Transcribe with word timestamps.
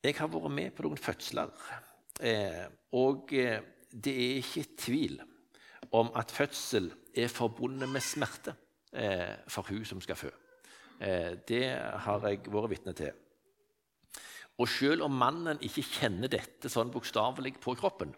Jeg 0.00 0.16
har 0.16 0.30
vært 0.32 0.52
med 0.56 0.70
på 0.72 0.86
noen 0.86 0.96
fødsler, 0.96 1.50
eh, 2.24 2.68
og 2.96 3.34
eh, 3.36 3.60
det 3.92 4.14
er 4.16 4.38
ikke 4.38 4.62
tvil 4.80 5.18
om 5.92 6.08
at 6.16 6.32
fødsel 6.32 6.86
er 7.12 7.28
forbundet 7.28 7.90
med 7.92 8.00
smerte 8.00 8.54
eh, 8.96 9.44
for 9.44 9.68
hun 9.68 9.84
som 9.84 10.00
skal 10.00 10.16
fø. 10.16 10.30
Det 11.48 11.62
har 12.04 12.24
jeg 12.28 12.42
vært 12.52 12.68
vitne 12.68 12.92
til. 12.92 13.12
Og 14.60 14.68
selv 14.68 15.06
om 15.06 15.14
mannen 15.16 15.60
ikke 15.64 15.84
kjenner 15.96 16.28
dette 16.28 16.68
sånn 16.68 16.92
bokstavelig 16.92 17.54
på 17.56 17.72
kroppen, 17.80 18.12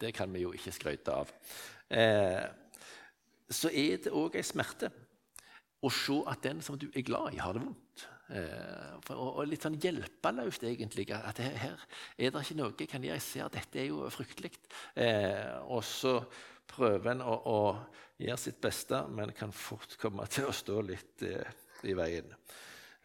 det 0.00 0.14
kan 0.16 0.32
vi 0.32 0.46
jo 0.46 0.54
ikke 0.56 0.72
skryte 0.72 1.12
av, 1.12 1.34
så 3.52 3.68
er 3.68 4.00
det 4.00 4.14
òg 4.16 4.40
ei 4.40 4.46
smerte 4.48 4.88
å 5.84 5.92
se 5.92 6.16
at 6.32 6.48
den 6.48 6.64
som 6.64 6.80
du 6.80 6.88
er 6.88 7.04
glad 7.04 7.36
i, 7.36 7.42
har 7.44 7.52
det 7.52 7.66
vondt. 7.66 8.08
Eh, 8.28 9.12
og, 9.14 9.40
litt 9.48 9.64
sånn 9.64 9.78
hjelpeløst, 9.80 10.64
egentlig. 10.68 11.06
At 11.16 11.40
her, 11.40 11.80
er 12.18 12.34
det 12.34 12.44
ikke 12.44 12.58
noe 12.58 12.74
jeg 12.76 12.90
kan 12.90 13.04
gjøre. 13.04 13.16
Jeg 13.16 13.24
ser 13.24 13.46
at 13.46 13.56
dette 13.56 13.80
er 13.80 13.88
jo 13.88 14.04
fryktelig. 14.12 14.52
Eh, 15.00 15.56
og 15.64 15.82
så 15.86 16.18
prøver 16.68 17.14
en 17.14 17.24
å, 17.24 17.38
å, 17.48 17.60
gjøre 18.18 18.40
sitt 18.42 18.60
beste, 18.60 19.00
men 19.14 19.32
kan 19.36 19.54
fort 19.54 19.96
komme 20.00 20.26
til 20.28 20.48
å 20.48 20.56
stå 20.56 20.80
litt 20.84 21.24
eh, 21.24 21.54
i 21.88 21.94
veien. 21.96 22.34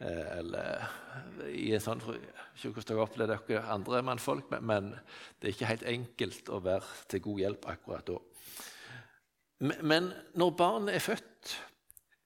Eller 0.04 0.82
i 1.54 1.68
en 1.72 1.80
sånn 1.80 2.00
Ikke 2.02 2.72
hvordan 2.74 2.88
dere 2.88 3.04
opplever 3.04 3.44
dere 3.46 3.60
andre 3.72 4.00
mannfolk, 4.04 4.50
men, 4.58 4.90
det 5.38 5.46
er 5.46 5.54
ikke 5.54 5.68
helt 5.70 5.84
enkelt 5.88 6.50
å 6.50 6.58
være 6.66 7.04
til 7.08 7.22
god 7.24 7.42
hjelp 7.44 7.68
akkurat 7.70 8.10
da. 8.10 8.18
Men, 9.86 10.10
når 10.34 10.50
barnet 10.58 10.98
er 10.98 11.04
født, 11.06 11.54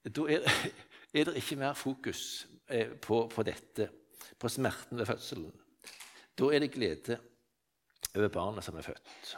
da 0.09 0.25
er, 0.33 0.49
er, 1.13 1.29
det 1.29 1.37
ikke 1.37 1.59
mer 1.61 1.77
fokus 1.77 2.23
på, 3.01 3.23
på 3.31 3.45
dette, 3.47 3.89
på 4.39 4.51
smerten 4.51 4.99
ved 4.99 5.09
fødselen. 5.09 5.53
Da 6.39 6.49
er 6.53 6.63
det 6.63 6.73
glede 6.73 7.19
over 8.15 8.31
barnet 8.33 8.65
som 8.65 8.77
er 8.79 8.85
født. 8.85 9.33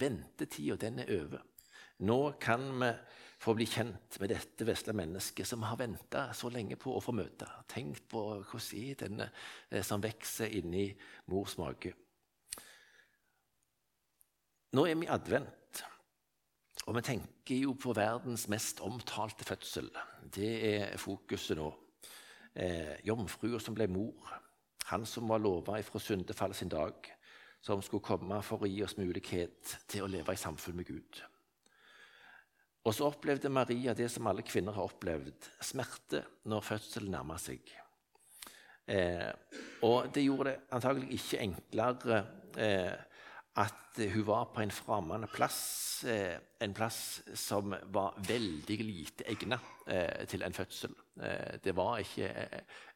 Ventetida, 0.00 0.76
den 0.80 1.02
er 1.04 1.12
over. 1.20 1.44
Nå 2.04 2.34
kan 2.42 2.64
vi 2.80 2.90
få 3.44 3.54
bli 3.54 3.66
kjent 3.68 4.18
med 4.22 4.32
dette 4.32 4.66
vesle 4.66 4.94
mennesket 4.96 5.46
som 5.46 5.64
har 5.68 5.78
venta 5.78 6.26
så 6.36 6.48
lenge 6.52 6.78
på 6.80 6.94
å 6.96 7.02
få 7.04 7.14
møte. 7.14 7.46
Tenk 7.70 8.00
på 8.10 8.22
hvordan 8.40 8.80
er 8.80 8.98
denne 9.04 9.28
eh, 9.70 9.84
som 9.84 10.02
vokser 10.02 10.54
inni 10.58 10.88
mors 11.30 11.58
mage. 11.60 11.92
Nå 14.74 14.86
er 14.90 14.98
vi 14.98 15.06
advent, 15.12 15.84
og 16.88 16.96
vi 16.96 17.04
tenker 17.06 17.60
jo 17.60 17.76
på 17.78 17.94
verdens 17.94 18.48
mest 18.50 18.80
omtalte 18.82 19.46
fødsel. 19.46 19.86
Det 20.34 20.52
er 20.72 20.96
fokuset 20.98 21.60
nå. 21.60 21.68
Eh, 22.54 22.96
Jomfrua 23.02 23.58
som 23.60 23.74
ble 23.74 23.88
mor, 23.90 24.30
han 24.90 25.06
som 25.06 25.28
var 25.28 25.42
lova 25.42 25.78
ifra 25.80 26.00
syndefallet 26.00 26.56
sin 26.56 26.70
dag 26.70 27.08
som 27.64 27.80
skulle 27.82 28.04
komme 28.04 28.38
for 28.44 28.62
å 28.62 28.68
gi 28.68 28.82
oss 28.84 28.98
mulighet 28.98 29.78
til 29.88 30.04
å 30.04 30.10
leve 30.10 30.34
i 30.36 30.40
samfunn 30.40 30.76
med 30.76 30.86
Gud. 30.86 31.22
Og 32.84 32.92
så 32.92 33.08
opplevde 33.08 33.48
Maria 33.48 33.94
det 33.96 34.10
som 34.12 34.26
alle 34.28 34.44
kvinner 34.44 34.76
har 34.76 34.84
opplevd, 34.84 35.48
smerte 35.64 36.20
når 36.52 36.66
fødselen 36.66 37.14
nærma 37.16 37.38
seg. 37.40 37.64
Eh, 38.84 39.30
og 39.88 40.10
det 40.12 40.26
gjorde 40.26 40.50
det 40.50 40.74
antagelig 40.76 41.16
ikke 41.16 41.40
enklere 41.40 42.18
eh, 42.60 42.92
at 43.56 43.98
hun 43.98 44.26
var 44.26 44.48
på 44.50 44.60
en 44.60 44.70
fremmed 44.70 45.28
plass, 45.30 46.04
eh, 46.04 46.38
en 46.58 46.74
plass 46.74 47.22
som 47.34 47.74
var 47.94 48.16
veldig 48.18 48.78
lite 48.82 49.26
egnet 49.30 49.86
eh, 49.86 50.24
til 50.26 50.42
en 50.42 50.54
fødsel. 50.54 50.94
Eh, 51.22 51.60
det 51.62 51.76
var 51.76 52.02
ikke 52.02 52.30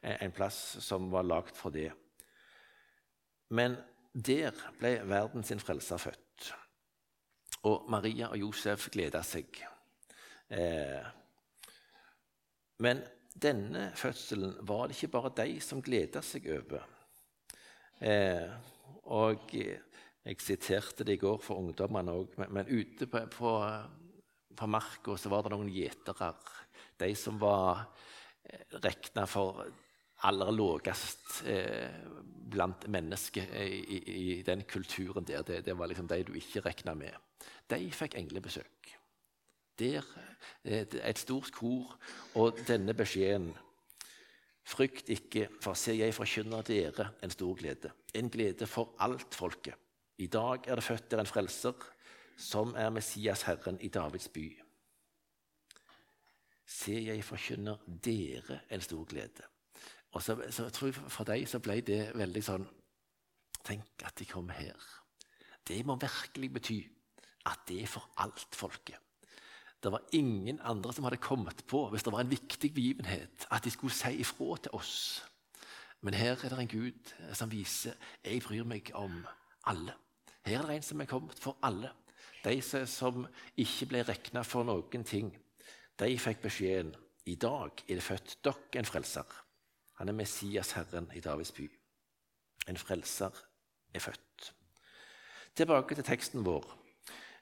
en 0.03 0.35
plass 0.35 0.77
som 0.83 1.07
var 1.11 1.23
lagd 1.23 1.55
for 1.55 1.71
det. 1.71 1.91
Men 3.55 3.77
der 4.13 4.51
ble 4.79 4.97
verden 5.07 5.47
sin 5.47 5.63
frelser 5.63 5.97
født. 5.97 6.51
Og 7.69 7.87
Maria 7.91 8.27
og 8.27 8.37
Josef 8.39 8.89
gleda 8.91 9.21
seg. 9.23 9.57
Men 12.79 13.01
denne 13.35 13.89
fødselen 13.95 14.55
var 14.67 14.87
det 14.87 14.95
ikke 14.95 15.11
bare 15.13 15.33
de 15.41 15.59
som 15.61 15.81
gleda 15.83 16.21
seg 16.25 16.47
over. 16.55 16.85
Og 19.11 19.51
jeg 20.29 20.43
siterte 20.45 21.05
det 21.07 21.17
i 21.17 21.21
går 21.21 21.39
for 21.41 21.61
ungdommene 21.61 22.13
òg, 22.13 22.35
men, 22.37 22.51
men, 22.59 22.69
ute 22.69 23.07
på, 23.09 23.21
på, 23.33 23.53
på 24.57 24.69
marka 24.69 25.15
var 25.31 25.45
det 25.45 25.53
noen 25.55 25.71
gjetere. 25.73 26.33
De 26.99 27.09
som 27.17 27.39
var 27.41 27.85
eh, 28.43 28.77
regna 28.83 29.25
for 29.29 29.63
aller 30.27 30.51
lavest 30.51 31.41
eh, 31.49 31.95
blant 32.51 32.85
mennesker 32.91 33.55
i, 33.63 33.79
i, 33.79 33.99
i, 34.15 34.35
den 34.45 34.65
kulturen 34.69 35.25
der. 35.25 35.45
Det, 35.47 35.63
det 35.65 35.77
var 35.77 35.89
liksom 35.89 36.09
de 36.11 36.21
du 36.27 36.35
ikke 36.37 36.65
regna 36.67 36.93
med. 36.97 37.15
De 37.69 37.81
fikk 37.95 38.19
englebesøk. 38.19 38.93
Der 39.79 40.03
er 40.67 40.85
et 41.07 41.21
stort 41.21 41.53
kor 41.55 41.95
og 42.35 42.59
denne 42.67 42.93
beskjeden 42.93 43.53
Frykt 44.69 45.07
ikke, 45.09 45.47
for 45.63 45.73
se, 45.73 45.95
jeg 45.97 46.13
forkynner 46.13 46.61
dere 46.67 47.07
en 47.25 47.31
stor 47.33 47.55
glede. 47.57 47.89
En 48.13 48.27
glede 48.29 48.67
for 48.69 48.91
alt 49.01 49.33
folket. 49.33 49.73
I 50.19 50.27
dag 50.27 50.67
er 50.67 50.75
det 50.75 50.83
født 50.83 51.11
der 51.11 51.21
en 51.21 51.29
frelser, 51.29 51.73
som 52.37 52.73
er 52.75 52.89
Messias 52.89 53.41
Herren 53.47 53.79
i 53.81 53.87
Davids 53.87 54.27
by. 54.27 54.47
Se, 56.67 56.93
jeg 57.05 57.23
forkynner 57.23 57.79
dere 58.03 58.59
en 58.69 58.81
stor 58.81 59.05
glede. 59.05 59.47
Og 60.11 60.23
så, 60.23 60.35
så 60.49 60.63
jeg 60.63 60.73
tror 60.73 60.91
For 60.91 61.23
deg 61.23 61.45
så 61.47 61.59
ble 61.61 61.81
det 61.85 61.99
veldig 62.17 62.41
sånn 62.43 62.67
Tenk 63.65 64.03
at 64.07 64.15
de 64.17 64.25
kom 64.25 64.47
her. 64.55 64.75
Det 65.67 65.81
må 65.85 65.97
virkelig 65.99 66.49
bety 66.53 66.77
at 67.49 67.65
det 67.67 67.81
er 67.83 67.91
for 67.91 68.07
alt 68.23 68.55
folket. 68.55 68.97
Det 69.83 69.91
var 69.91 70.07
ingen 70.15 70.59
andre 70.63 70.93
som 70.93 71.03
hadde 71.03 71.21
kommet 71.21 71.63
på 71.67 71.85
hvis 71.91 72.03
det 72.03 72.13
var 72.13 72.23
en 72.23 72.31
viktig 72.31 72.71
begivenhet, 72.73 73.47
at 73.51 73.63
de 73.63 73.71
skulle 73.71 73.93
si 73.93 74.15
ifra 74.23 74.57
til 74.57 74.75
oss. 74.79 74.95
Men 76.01 76.15
her 76.15 76.39
er 76.39 76.55
det 76.55 76.59
en 76.59 76.71
Gud 76.71 77.13
som 77.35 77.51
viser 77.51 77.95
jeg 78.23 78.41
bryr 78.43 78.67
meg 78.67 78.91
om 78.95 79.21
alle. 79.67 79.95
Her 80.45 80.61
er 80.61 80.67
det 80.67 80.75
en 80.79 80.87
som 80.87 81.01
er 81.01 81.09
kommet 81.09 81.39
for 81.39 81.57
alle. 81.63 81.91
De 82.43 82.61
som 82.87 83.25
ikke 83.57 83.89
ble 83.91 84.03
regna 84.07 84.43
for 84.47 84.63
noen 84.63 85.03
ting, 85.03 85.33
de 85.99 86.15
fikk 86.19 86.41
beskjeden 86.45 86.93
i 87.27 87.35
dag 87.35 87.83
er 87.87 87.99
det 87.99 88.03
født 88.03 88.37
dere 88.43 88.79
en 88.79 88.87
frelser. 88.87 89.27
Han 89.99 90.09
er 90.09 90.15
Messias, 90.15 90.71
Herren 90.71 91.09
i 91.13 91.19
Davids 91.19 91.51
by. 91.51 91.67
En 92.71 92.77
frelser 92.79 93.35
er 93.93 93.99
født. 93.99 94.53
Tilbake 95.55 95.95
til 95.95 96.07
teksten 96.07 96.45
vår. 96.45 96.63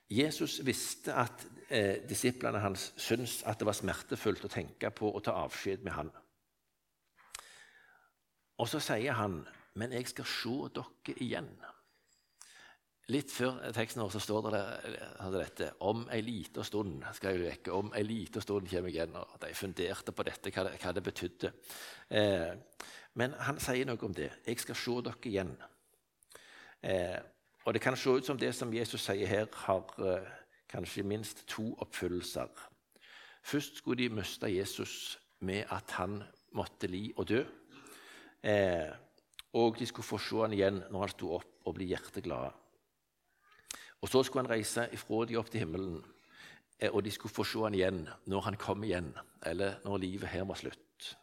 Jesus 0.10 0.62
visste 0.66 1.14
at 1.14 1.46
eh, 1.70 2.04
disiplene 2.10 2.60
hans 2.64 2.94
syntes 2.98 3.42
at 3.44 3.60
det 3.60 3.68
var 3.68 3.76
smertefullt 3.78 4.46
å 4.48 4.52
tenke 4.52 4.90
på 4.96 5.12
å 5.12 5.22
ta 5.24 5.36
avskjed 5.44 5.84
med 5.86 5.94
han. 5.94 6.12
Og 8.58 8.70
så 8.72 8.80
sier 8.80 9.14
han, 9.14 9.46
'Men 9.76 9.92
jeg 9.94 10.08
skal 10.08 10.26
se 10.26 10.56
dere 10.74 11.18
igjen'. 11.22 11.77
Litt 13.08 13.32
før 13.32 13.62
teksten 13.72 14.02
vår 14.04 14.10
så 14.12 14.20
står 14.20 14.48
det 14.52 14.62
dette 15.32 15.68
Om 15.88 16.10
ei 16.12 16.20
lita 16.26 16.64
stund 16.68 17.06
skal 17.16 17.38
jeg 17.38 17.46
vekke. 17.46 17.72
Om 17.72 17.94
ei 17.96 18.04
lita 18.04 18.42
stund 18.44 18.68
kommer 18.68 18.92
jeg 18.92 18.98
igjen. 18.98 19.16
Og 19.16 19.38
de 19.40 19.54
funderte 19.56 20.12
på 20.12 20.26
dette, 20.28 20.52
hva 20.52 20.66
det, 20.68 20.74
hva 20.82 20.92
det 20.92 21.04
betydde. 21.06 21.54
Eh, 22.10 22.52
men 23.16 23.38
han 23.48 23.62
sier 23.64 23.88
noe 23.88 24.04
om 24.04 24.14
det. 24.14 24.28
Jeg 24.44 24.60
skal 24.60 24.80
se 24.82 24.98
dere 25.08 25.32
igjen. 25.32 25.56
Eh, 26.84 27.16
og 27.64 27.74
det 27.74 27.82
kan 27.82 27.96
se 27.96 28.18
ut 28.20 28.28
som 28.28 28.38
det 28.40 28.52
som 28.56 28.76
Jesus 28.76 29.08
sier 29.08 29.28
her, 29.28 29.48
har 29.64 30.04
eh, 30.04 30.28
kanskje 30.68 31.08
minst 31.08 31.46
to 31.48 31.72
oppfyllelser. 31.80 32.52
Først 33.48 33.80
skulle 33.80 34.04
de 34.04 34.20
miste 34.20 34.52
Jesus 34.52 35.18
med 35.48 35.64
at 35.72 35.96
han 35.96 36.20
måtte 36.60 36.92
li 36.92 37.14
og 37.16 37.30
dø. 37.32 37.44
Eh, 38.44 38.92
og 39.56 39.80
de 39.80 39.88
skulle 39.88 40.12
få 40.12 40.20
se 40.20 40.44
han 40.44 40.54
igjen 40.54 40.84
når 40.92 41.06
han 41.06 41.16
sto 41.16 41.36
opp 41.40 41.68
og 41.68 41.80
bli 41.80 41.88
hjerteglade. 41.96 42.52
Og 44.02 44.10
Så 44.10 44.24
skulle 44.24 44.46
han 44.46 44.52
reise 44.52 44.88
ifra 44.94 45.26
de 45.26 45.38
opp 45.40 45.50
til 45.50 45.64
himmelen, 45.66 46.02
eh, 46.80 46.92
og 46.92 47.04
de 47.04 47.12
skulle 47.12 47.34
få 47.34 47.44
se 47.44 47.64
han 47.64 47.74
igjen 47.74 48.04
når 48.26 48.42
han 48.42 48.58
kom 48.62 48.84
igjen, 48.84 49.14
eller 49.42 49.80
når 49.86 50.04
livet 50.04 50.30
her 50.30 50.46
var 50.46 50.60
slutt. 50.60 51.14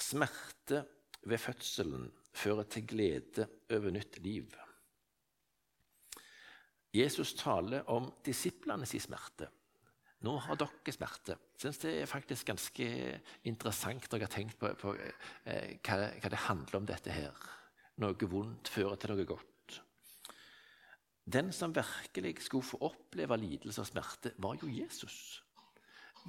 Smerte 0.00 0.84
ved 1.22 1.38
fødselen 1.38 2.10
fører 2.32 2.68
til 2.68 2.86
glede 2.86 3.46
over 3.70 3.90
nytt 3.90 4.18
liv. 4.24 4.50
Jesus 6.94 7.34
taler 7.38 7.86
om 7.88 8.08
disiplenes 8.26 8.96
smerte. 8.98 9.46
Nå 10.26 10.34
har 10.44 10.58
dere 10.58 10.92
smerte. 10.92 11.36
Jeg 11.54 11.62
synes 11.62 11.78
det 11.80 11.92
er 11.96 12.10
faktisk 12.10 12.50
ganske 12.50 12.86
interessant 13.48 14.08
når 14.10 14.18
jeg 14.18 14.26
har 14.26 14.34
tenkt 14.34 14.58
på, 14.60 14.72
på 14.76 14.92
eh, 14.98 15.78
hva, 15.80 16.10
hva, 16.20 16.32
det 16.32 16.42
handler 16.48 16.76
om 16.76 16.88
dette 16.88 17.14
her. 17.14 17.46
Noe 18.02 18.28
vondt 18.28 18.68
fører 18.68 19.00
til 19.00 19.14
noe 19.14 19.24
godt. 19.28 19.80
Den 21.32 21.52
som 21.52 21.74
virkelig 21.74 22.42
skulle 22.42 22.64
få 22.64 22.78
oppleve 22.80 23.36
lidelse 23.36 23.80
og 23.80 23.86
smerte, 23.86 24.32
var 24.38 24.56
jo 24.62 24.68
Jesus. 24.68 25.44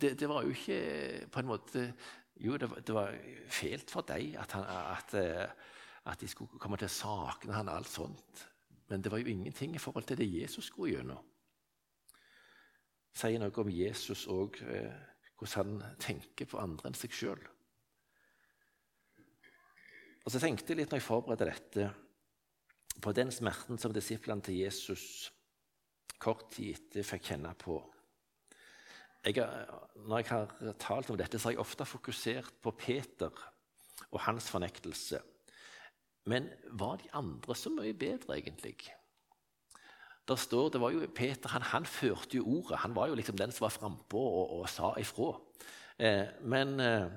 Det, 0.02 0.20
det, 0.20 0.30
var 0.30 0.44
jo 0.44 0.50
ikke 0.50 1.28
på 1.32 1.40
en 1.40 1.46
måte 1.46 1.94
Jo, 2.42 2.58
det, 2.58 2.70
det 2.88 2.94
var 2.96 3.14
fælt 3.48 3.92
for 3.92 4.02
dem 4.02 4.36
at, 4.40 4.56
at, 4.56 5.14
eh, 5.14 5.50
at, 6.06 6.22
de 6.22 6.28
skulle 6.28 6.60
komme 6.60 6.78
til 6.78 6.88
å 6.88 6.94
sakne 6.94 7.54
han 7.54 7.70
og 7.70 7.76
alt 7.76 7.92
sånt. 7.92 8.46
Men 8.90 9.02
det 9.04 9.12
var 9.12 9.22
jo 9.22 9.30
ingenting 9.30 9.76
i 9.76 9.82
forhold 9.82 10.08
til 10.10 10.18
det 10.18 10.30
Jesus 10.32 10.66
skulle 10.72 10.96
gjennom. 10.96 11.22
Sier 13.14 13.40
noe 13.40 13.62
om 13.62 13.70
Jesus 13.70 14.26
og 14.32 14.58
eh, 14.64 14.96
hvordan 15.38 15.82
han 15.82 16.00
tenker 16.00 16.50
på 16.50 16.60
andre 16.62 16.90
enn 16.90 16.98
seg 16.98 17.14
sjøl. 17.14 17.44
Og 20.26 20.32
så 20.34 20.42
tenkte 20.42 20.72
jeg 20.72 20.82
litt 20.82 20.92
når 20.94 21.02
jeg 21.02 21.08
forberedte 21.08 21.50
dette, 21.52 21.92
på 23.02 23.14
den 23.16 23.32
smerten 23.32 23.80
som 23.80 23.94
disiplene 23.96 24.44
til 24.46 24.60
Jesus 24.62 25.32
kort 26.22 26.50
tid 26.54 26.76
etter 26.76 27.08
fikk 27.08 27.32
kjenne 27.32 27.54
på. 27.58 27.80
Jeg, 29.26 29.42
når 30.06 30.22
jeg 30.22 30.30
har 30.32 30.78
talt 30.82 31.10
om 31.14 31.18
dette, 31.18 31.38
så 31.38 31.50
har 31.50 31.56
jeg 31.56 31.64
ofte 31.64 31.86
fokusert 31.86 32.56
på 32.62 32.74
Peter 32.78 33.44
og 34.10 34.24
hans 34.26 34.50
fornektelse. 34.50 35.22
Men 36.30 36.50
var 36.78 36.98
de 37.02 37.10
andre 37.18 37.56
så 37.58 37.70
mye 37.74 37.94
bedre, 37.98 38.38
egentlig? 38.38 38.78
Der 40.28 40.38
står, 40.38 40.70
det 40.70 40.82
var 40.82 40.94
jo 40.94 41.08
Peter 41.16 41.50
han, 41.50 41.62
han 41.62 41.86
førte 41.86 42.38
jo 42.38 42.46
ordet. 42.46 42.82
Han 42.86 42.96
var 42.96 43.10
jo 43.10 43.18
liksom 43.18 43.38
den 43.38 43.52
som 43.52 43.66
var 43.66 43.74
frampå 43.74 44.22
og, 44.22 44.60
og, 44.60 44.70
sa 44.70 44.94
ifra. 45.02 45.34
Eh, 45.98 46.28
men 46.42 46.80
eh, 46.80 47.10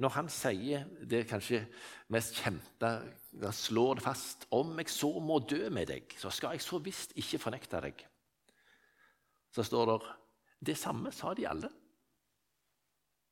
når 0.00 0.14
han 0.16 0.28
sier 0.32 0.86
det 1.08 1.26
kanskje 1.28 1.66
mest 2.12 2.36
kjente, 2.40 2.90
han 3.42 3.52
slår 3.52 3.98
det 3.98 4.04
fast 4.04 4.46
Om 4.54 4.78
jeg 4.80 4.90
så 4.92 5.10
må 5.20 5.38
dø 5.44 5.68
med 5.70 5.90
deg, 5.90 6.14
så 6.18 6.30
skal 6.32 6.56
jeg 6.56 6.64
så 6.64 6.80
visst 6.80 7.12
ikke 7.18 7.40
fornekte 7.42 7.80
deg. 7.84 8.06
Så 9.52 9.64
står 9.66 9.90
det 9.90 10.14
Det 10.70 10.76
samme 10.78 11.12
sa 11.12 11.34
de 11.34 11.46
alle. 11.48 11.68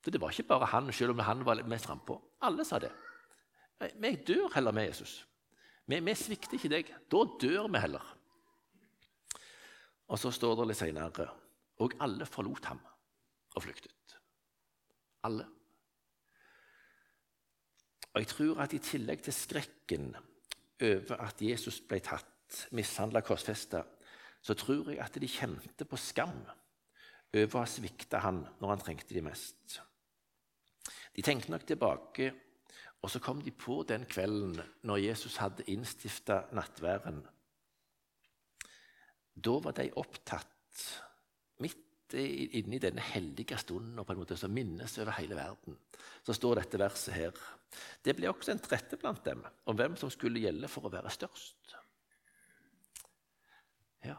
Så 0.04 0.12
det 0.12 0.20
var 0.20 0.30
ikke 0.30 0.50
bare 0.50 0.68
han, 0.68 0.92
selv 0.92 1.14
om 1.14 1.22
han 1.24 1.44
var 1.44 1.62
mest 1.64 1.86
frampå. 1.86 2.18
Alle 2.44 2.64
sa 2.64 2.78
det. 2.78 2.92
Vi 3.80 4.10
dør 4.16 4.52
heller 4.54 4.72
med 4.72 4.90
Jesus. 4.90 5.24
Vi, 5.86 6.00
vi 6.00 6.14
svikter 6.14 6.58
ikke 6.58 6.68
deg. 6.68 6.92
Da 7.10 7.22
dør 7.40 7.68
vi 7.72 7.80
heller. 7.80 8.04
Og 10.12 10.20
så 10.20 10.30
står 10.30 10.58
det 10.58 10.68
litt 10.68 10.80
seinere 10.82 11.30
Og 11.80 11.96
alle 12.04 12.26
forlot 12.28 12.68
ham 12.68 12.80
og 13.54 13.62
flyktet. 13.62 14.18
Alle. 15.24 15.46
Og 18.14 18.22
jeg 18.22 18.30
tror 18.30 18.60
at 18.62 18.74
i 18.76 18.82
tillegg 18.82 19.24
til 19.26 19.34
skrekken 19.34 20.12
over 20.84 21.20
at 21.24 21.42
Jesus 21.42 21.80
ble 21.82 21.98
tatt, 22.04 22.30
mishandla, 22.76 23.24
korsfesta, 23.26 23.82
så 24.44 24.54
tror 24.54 24.92
jeg 24.92 25.00
at 25.02 25.16
de 25.18 25.30
kjente 25.30 25.86
på 25.88 25.98
skam 25.98 26.36
over 27.34 27.56
å 27.56 27.62
ha 27.64 27.68
svikta 27.68 28.20
han 28.22 28.44
når 28.60 28.74
han 28.74 28.84
trengte 28.84 29.16
de 29.16 29.22
mest. 29.24 29.80
De 31.14 31.22
tenkte 31.24 31.50
nok 31.50 31.64
tilbake, 31.66 32.30
og 33.02 33.10
så 33.10 33.20
kom 33.22 33.42
de 33.42 33.52
på 33.52 33.82
den 33.88 34.06
kvelden 34.08 34.58
når 34.86 35.02
Jesus 35.02 35.38
hadde 35.42 35.66
innstifta 35.70 36.44
nattværen. 36.56 37.20
Da 39.34 39.56
var 39.64 39.74
de 39.76 39.90
opptatt 39.98 40.84
midt 41.64 42.14
inne 42.14 42.78
i 42.78 42.82
denne 42.82 43.02
hellige 43.02 43.58
stunden 43.58 43.98
og 43.98 44.06
på 44.06 44.14
en 44.14 44.22
måte 44.22 44.38
som 44.38 44.52
minnes 44.54 44.98
over 45.02 45.16
hele 45.18 45.36
verden. 45.38 45.76
Så 46.22 46.36
står 46.36 46.60
dette 46.60 46.80
verset 46.80 47.16
her. 47.16 47.44
Det 48.04 48.14
ble 48.16 48.30
også 48.30 48.54
en 48.54 48.62
trette 48.62 48.98
blant 49.00 49.24
dem 49.26 49.42
om 49.70 49.76
hvem 49.78 49.96
som 50.00 50.12
skulle 50.12 50.42
gjelde 50.42 50.70
for 50.70 50.86
å 50.86 50.92
være 50.92 51.12
størst. 51.12 51.74
Ja, 54.04 54.18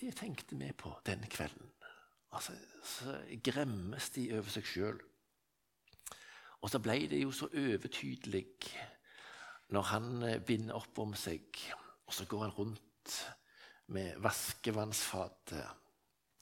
det 0.00 0.14
tenkte 0.20 0.58
vi 0.60 0.70
på 0.76 0.92
denne 1.06 1.30
kvelden. 1.32 1.72
Altså, 2.32 2.52
Så 2.84 3.14
gremmes 3.44 4.10
de 4.10 4.28
over 4.36 4.50
seg 4.52 4.66
sjøl. 4.68 5.00
Og 6.60 6.70
så 6.70 6.80
ble 6.82 7.06
det 7.10 7.20
jo 7.22 7.32
så 7.34 7.48
overtydelig 7.54 8.46
når 9.74 9.90
han 9.92 10.22
eh, 10.26 10.40
binder 10.42 10.78
opp 10.78 10.98
om 11.02 11.12
seg, 11.18 11.44
og 12.08 12.14
så 12.14 12.24
går 12.28 12.46
han 12.46 12.54
rundt 12.56 13.18
med 13.94 14.16
vaskevannsfatet 14.24 15.66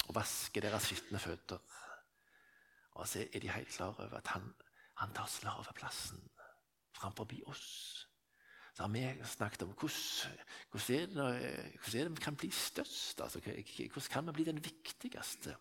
og 0.07 0.15
vasker 0.15 0.63
deres 0.63 0.87
skitne 0.89 1.21
føtter. 1.21 1.61
Og 2.97 3.09
så 3.09 3.27
er 3.27 3.43
de 3.43 3.51
helt 3.53 3.73
klar 3.75 3.99
over 3.99 4.17
at 4.19 4.31
han, 4.35 4.47
han 5.03 5.13
tar 5.13 5.29
slaveplassen 5.31 6.23
framfor 6.97 7.29
oss. 7.47 8.07
Så 8.77 8.83
har 8.83 8.93
vi 8.93 9.25
snakket 9.25 9.63
om 9.65 9.73
hvordan, 9.73 10.37
hvordan, 10.71 11.19
er 11.19 11.79
det, 11.93 12.11
vi 12.11 12.25
kan 12.25 12.37
bli 12.37 12.51
størst. 12.51 13.21
Altså, 13.21 13.41
hvordan 13.41 14.11
kan 14.13 14.27
vi 14.27 14.33
bli 14.33 14.45
den 14.45 14.65
viktigste? 14.65 15.57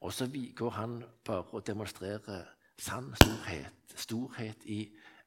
Og 0.00 0.12
så 0.12 0.26
går 0.56 0.70
han 0.70 1.02
bare 1.24 1.44
og 1.54 1.66
demonstrerer 1.66 2.44
sann 2.78 3.14
storhet. 3.14 3.94
Storhet 3.96 4.66
i 4.66 4.80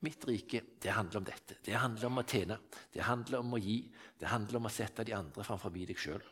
mitt 0.04 0.28
rike. 0.28 0.62
Det 0.84 0.92
handler 0.92 1.18
om 1.18 1.26
dette. 1.26 1.56
Det 1.66 1.80
handler 1.80 2.12
om 2.12 2.20
å 2.20 2.28
tjene. 2.28 2.60
Det 2.94 3.08
handler 3.08 3.40
om 3.40 3.56
å 3.56 3.62
gi. 3.62 3.80
Det 4.20 4.28
handler 4.28 4.60
om 4.60 4.68
å 4.68 4.74
sette 4.74 5.08
de 5.08 5.16
andre 5.16 5.48
framfor 5.48 5.72
deg 5.74 5.98
sjøl. 5.98 6.24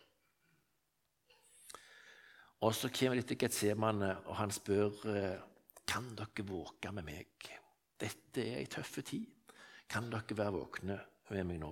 Og 2.65 2.75
så 2.75 2.89
kommer 2.89 3.15
de 3.19 3.23
til 3.29 3.39
Getsemane, 3.39 4.11
og 4.25 4.35
han 4.39 4.51
spør 4.51 5.01
eh, 5.11 5.41
kan 5.87 6.11
dere 6.17 6.45
våke 6.47 6.91
med 6.91 7.05
meg. 7.07 7.49
Dette 7.99 8.43
er 8.43 8.59
ei 8.59 8.69
tøff 8.71 8.99
tid. 9.05 9.27
Kan 9.89 10.09
dere 10.11 10.37
være 10.37 10.55
våkne 10.57 10.97
med 11.31 11.47
meg 11.47 11.61
nå? 11.61 11.71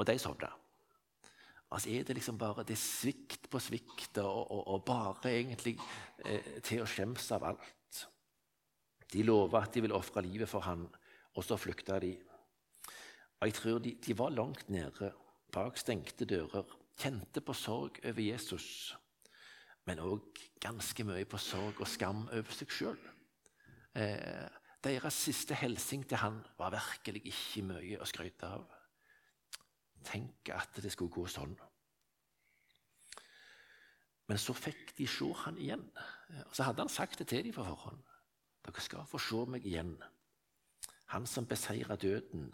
Og 0.00 0.06
de 0.08 0.16
sovna. 0.18 0.50
Altså 1.70 1.92
er 1.94 2.06
det 2.06 2.16
liksom 2.16 2.38
bare 2.38 2.64
det 2.66 2.78
svikt 2.78 3.46
på 3.50 3.60
svikt 3.62 4.18
og, 4.18 4.50
og, 4.50 4.62
og 4.74 4.84
bare 4.84 5.30
egentlig 5.30 5.76
eh, 6.24 6.56
til 6.66 6.82
å 6.82 6.88
skjemmes 6.88 7.28
av 7.36 7.46
alt. 7.52 8.00
De 9.10 9.22
lova 9.22 9.62
at 9.62 9.74
de 9.74 9.84
ville 9.84 9.94
ofre 9.94 10.22
livet 10.24 10.50
for 10.50 10.66
han, 10.66 10.82
og 11.34 11.46
så 11.46 11.58
flykta 11.58 12.00
de. 12.02 12.16
Og 13.40 13.46
jeg 13.46 13.56
tror 13.56 13.78
de, 13.82 13.94
de 14.02 14.16
var 14.18 14.34
langt 14.34 14.68
nede, 14.70 15.12
bak 15.54 15.78
stengte 15.78 16.26
dører 16.26 16.66
kjente 17.00 17.40
på 17.40 17.54
sorg 17.56 18.00
over 18.04 18.20
Jesus, 18.20 18.96
men 19.88 20.02
òg 20.04 20.40
ganske 20.60 21.04
mye 21.08 21.26
på 21.28 21.40
sorg 21.40 21.80
og 21.80 21.88
skam 21.88 22.26
over 22.28 22.56
seg 22.56 22.74
sjøl. 22.74 23.00
Eh, 23.96 24.46
deres 24.84 25.16
siste 25.26 25.56
hilsen 25.60 26.04
til 26.08 26.20
han 26.20 26.38
var 26.58 26.74
virkelig 26.74 27.24
ikke 27.32 27.64
mye 27.68 27.98
å 28.00 28.08
skryte 28.08 28.48
av. 28.48 28.68
Tenk 30.06 30.52
at 30.54 30.80
det 30.80 30.92
skulle 30.92 31.12
gå 31.12 31.26
sånn. 31.28 31.56
Men 34.30 34.38
så 34.38 34.54
fikk 34.54 34.94
de 34.96 35.08
se 35.10 35.26
han 35.42 35.58
igjen. 35.58 35.82
Og 36.46 36.54
så 36.54 36.68
hadde 36.68 36.84
han 36.84 36.92
sagt 36.92 37.18
det 37.18 37.26
til 37.32 37.44
dem 37.44 37.54
på 37.56 37.66
forhånd. 37.66 38.00
Dere 38.64 38.84
skal 38.84 39.08
få 39.08 39.18
se 39.20 39.44
meg 39.50 39.66
igjen. 39.66 39.96
Han 41.10 41.26
som 41.26 41.48
beseira 41.50 41.96
døden. 41.98 42.52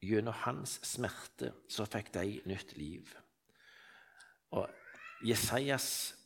Gjennom 0.00 0.34
hans 0.46 0.78
smerte 0.88 1.52
så 1.68 1.84
fikk 1.84 2.14
de 2.14 2.40
nytt 2.48 2.72
liv. 2.78 3.10
Og 4.56 4.70
Jesajas 5.22 6.16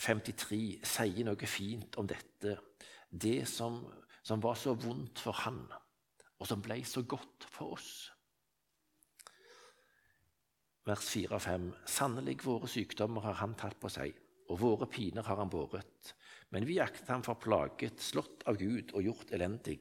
53 0.00 0.80
sier 0.86 1.26
noe 1.26 1.48
fint 1.48 1.96
om 2.00 2.08
dette. 2.08 2.56
Det 3.10 3.44
som, 3.48 3.78
som 4.22 4.42
var 4.42 4.58
så 4.58 4.74
vondt 4.74 5.22
for 5.22 5.44
han, 5.44 5.62
og 6.40 6.48
som 6.50 6.62
ble 6.62 6.80
så 6.88 7.04
godt 7.06 7.46
for 7.50 7.76
oss. 7.76 7.92
Vers 10.84 11.06
4 11.08 11.32
og 11.32 11.40
5. 11.40 11.68
Sannelig, 11.88 12.40
våre 12.44 12.68
sykdommer 12.68 13.24
har 13.24 13.38
han 13.40 13.54
tatt 13.56 13.78
på 13.80 13.88
seg, 13.88 14.12
og 14.52 14.60
våre 14.60 14.88
piner 14.90 15.24
har 15.24 15.38
han 15.40 15.52
båret. 15.52 16.10
Men 16.52 16.66
vi 16.68 16.76
jaktet 16.76 17.08
ham 17.08 17.22
for 17.24 17.40
plaget, 17.40 18.02
slått 18.04 18.44
av 18.50 18.58
Gud 18.60 18.92
og 18.92 19.06
gjort 19.06 19.32
elendig. 19.32 19.80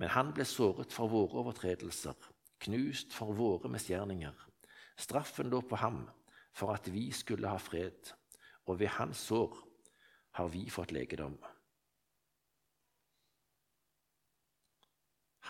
Men 0.00 0.14
han 0.14 0.30
ble 0.32 0.46
såret 0.48 0.94
for 0.94 1.12
våre 1.12 1.42
overtredelser, 1.42 2.16
knust 2.64 3.12
for 3.12 3.36
våre 3.36 3.68
misgjerninger. 3.68 4.46
Straffen 5.00 5.52
lå 5.52 5.60
på 5.68 5.76
ham 5.82 6.06
for 6.56 6.72
at 6.72 6.88
vi 6.92 7.10
skulle 7.12 7.50
ha 7.50 7.60
fred, 7.60 8.14
og 8.70 8.78
ved 8.78 8.92
hans 8.94 9.18
sår 9.26 9.56
har 10.38 10.48
vi 10.48 10.68
fått 10.70 10.92
legedom. 10.94 11.34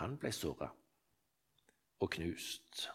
Han 0.01 0.15
ble 0.17 0.31
såra 0.33 0.71
og 2.01 2.09
knust, 2.15 2.87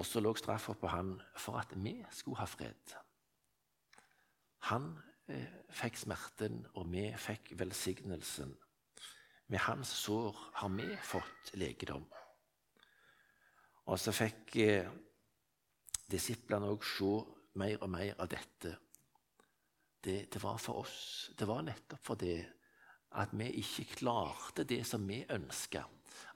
og 0.00 0.06
så 0.08 0.22
lå 0.24 0.32
straffa 0.40 0.72
på 0.80 0.88
han 0.88 1.18
for 1.36 1.60
at 1.60 1.74
vi 1.76 1.98
skulle 2.16 2.40
ha 2.40 2.48
fred. 2.48 2.94
Han 4.70 4.94
eh, 5.28 5.52
fikk 5.68 6.00
smerten, 6.00 6.62
og 6.72 6.88
vi 6.94 7.10
fikk 7.20 7.52
velsignelsen. 7.60 8.54
Med 9.52 9.60
hans 9.66 9.92
sår 10.00 10.38
har 10.62 10.72
vi 10.78 10.88
fått 11.04 11.52
legedom. 11.60 12.08
Og 13.84 14.00
så 14.00 14.16
fikk 14.16 14.56
eh, 14.64 14.88
disiplene 16.08 16.72
òg 16.72 16.88
se 16.88 17.12
mer 17.60 17.82
og 17.82 17.90
mer 17.92 18.16
av 18.20 18.30
dette. 18.32 18.76
Det, 20.02 20.16
det, 20.32 20.42
var 20.42 20.58
for 20.58 20.82
oss. 20.82 21.30
Det 21.38 21.46
var 21.46 21.62
nettopp 21.66 22.02
for 22.02 22.18
det 22.18 22.38
at 23.20 23.34
vi 23.36 23.50
ikke 23.60 24.00
klarte 24.00 24.64
det 24.64 24.82
som 24.88 25.04
vi 25.08 25.20
ønska. 25.30 25.84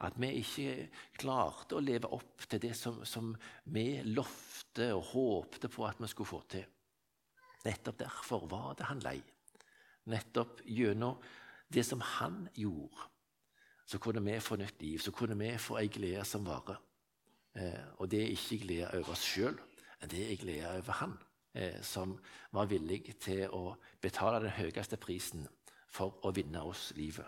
At 0.04 0.16
vi 0.20 0.28
ikke 0.40 0.88
klarte 1.16 1.78
å 1.78 1.84
leve 1.84 2.10
opp 2.12 2.44
til 2.48 2.60
det 2.62 2.74
som, 2.76 3.00
som 3.08 3.32
vi 3.72 4.02
lovte 4.04 4.90
og 4.94 5.12
håpte 5.12 5.70
på 5.72 5.86
at 5.88 6.00
vi 6.02 6.10
skulle 6.12 6.30
få 6.30 6.42
til. 6.52 6.66
Nettopp 7.66 7.98
derfor 8.04 8.46
var 8.50 8.76
det 8.78 8.90
han 8.90 9.02
lei. 9.04 9.18
nettopp 10.06 10.60
gjennom 10.70 11.16
det 11.66 11.82
som 11.82 12.00
han 12.00 12.44
gjorde, 12.54 13.08
så 13.86 13.98
kunne 13.98 14.22
vi 14.22 14.38
få 14.40 14.56
nytt 14.56 14.82
liv. 14.82 14.98
Så 14.98 15.10
kunne 15.10 15.34
vi 15.38 15.56
få 15.58 15.80
ei 15.80 15.88
glede 15.90 16.24
som 16.24 16.46
varer. 16.46 16.78
Eh, 17.56 17.88
og 17.98 18.10
det 18.10 18.22
er 18.22 18.34
ikke 18.34 18.60
glede 18.62 18.90
over 18.94 19.16
oss 19.16 19.24
sjøl, 19.26 19.58
det 20.00 20.32
er 20.32 20.36
glede 20.36 20.68
over 20.78 20.92
han 21.00 21.16
eh, 21.54 21.82
som 21.82 22.16
var 22.52 22.68
villig 22.70 23.16
til 23.20 23.46
å 23.52 23.76
betale 24.02 24.42
den 24.44 24.54
høyeste 24.58 24.98
prisen 25.00 25.46
for 25.88 26.20
å 26.26 26.32
vinne 26.36 26.62
oss 26.62 26.90
livet. 26.96 27.26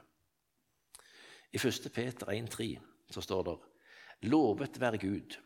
I 1.52 1.56
1. 1.56 1.88
Peter 1.94 2.28
1,3 2.28 2.74
så 3.10 3.24
står 3.24 3.44
det 3.48 3.58
Lovet 4.28 4.80
være 4.80 4.98
Gud, 5.00 5.38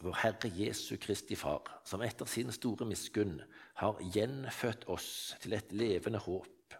vår 0.00 0.16
Herre 0.22 0.48
Jesu 0.56 0.94
Kristi 0.96 1.36
Far, 1.36 1.66
som 1.84 2.00
etter 2.00 2.28
sin 2.30 2.52
store 2.54 2.86
miskunn 2.88 3.40
har 3.82 4.00
gjenfødt 4.14 4.86
oss 4.88 5.34
til 5.42 5.58
et 5.58 5.72
levende 5.76 6.22
håp 6.24 6.76